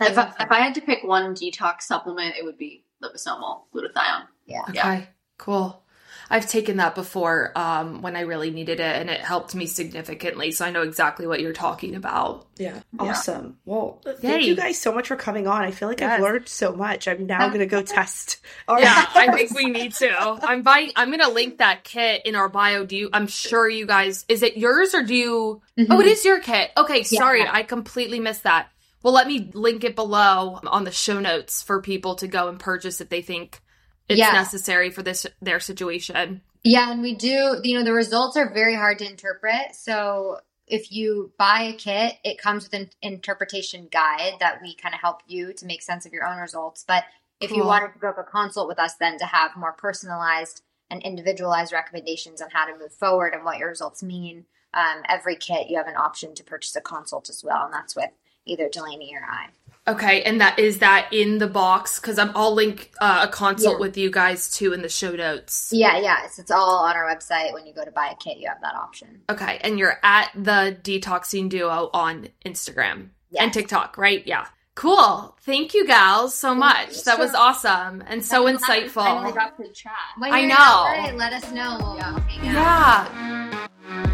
[0.00, 4.26] If I, if I had to pick one detox supplement, it would be liposomal glutathione.
[4.46, 4.62] yeah.
[4.68, 5.04] Okay, Yeah.
[5.38, 5.83] cool.
[6.30, 10.50] I've taken that before um, when I really needed it, and it helped me significantly.
[10.52, 12.46] So I know exactly what you're talking about.
[12.56, 12.80] Yeah.
[12.92, 13.10] Yeah.
[13.10, 13.58] Awesome.
[13.64, 14.48] Well, thank Yay.
[14.48, 15.62] you guys so much for coming on.
[15.62, 17.06] I feel like I've learned so much.
[17.08, 18.38] I'm now going to go test.
[18.68, 20.10] our- Yeah, I think we need to.
[20.42, 20.90] I'm buying.
[20.96, 22.84] I'm gonna link that kit in our bio.
[22.84, 23.10] Do you?
[23.12, 24.24] I'm sure you guys.
[24.28, 25.62] Is it yours or do you?
[25.90, 26.70] Oh, it is your kit.
[26.76, 27.50] Okay, sorry, Yeah.
[27.52, 28.68] I completely missed that.
[29.02, 32.58] Well, let me link it below on the show notes for people to go and
[32.58, 33.60] purchase if they think
[34.08, 34.32] it's Yeah.
[34.32, 36.42] necessary for this their situation.
[36.62, 39.74] Yeah, and we do, you know, the results are very hard to interpret.
[39.74, 44.94] So if you buy a kit, it comes with an interpretation guide that we kind
[44.94, 46.84] of help you to make sense of your own results.
[46.86, 47.04] But
[47.40, 47.66] if you Cool.
[47.66, 52.40] wanted to book a consult with us, then to have more personalized and individualized recommendations
[52.40, 55.86] on how to move forward and what your results mean, um, every kit you have
[55.88, 58.10] an option to purchase a consult as well, and that's with
[58.46, 59.48] either Delaney or I.
[59.86, 63.74] Okay, and that is that in the box because I'm I'll link uh, a consult
[63.74, 63.80] Yeah.
[63.80, 65.68] with you guys too in the show notes.
[65.74, 67.52] Yeah, yeah, it's, it's all on our website.
[67.52, 69.20] When you go to buy a kit, you have that option.
[69.28, 73.42] Okay, and you're at the Detoxing Duo on Instagram Yes.
[73.42, 74.26] and TikTok, right?
[74.26, 74.46] Yeah.
[74.74, 75.36] Cool.
[75.42, 77.04] Thank you, gals, so much.
[77.04, 79.34] That was awesome and so Finally insightful.
[79.34, 79.92] got to chat.
[80.18, 80.54] When I know.
[80.56, 81.76] right, let us know.
[81.80, 82.44] We'll hang.
[82.44, 84.10] Yeah.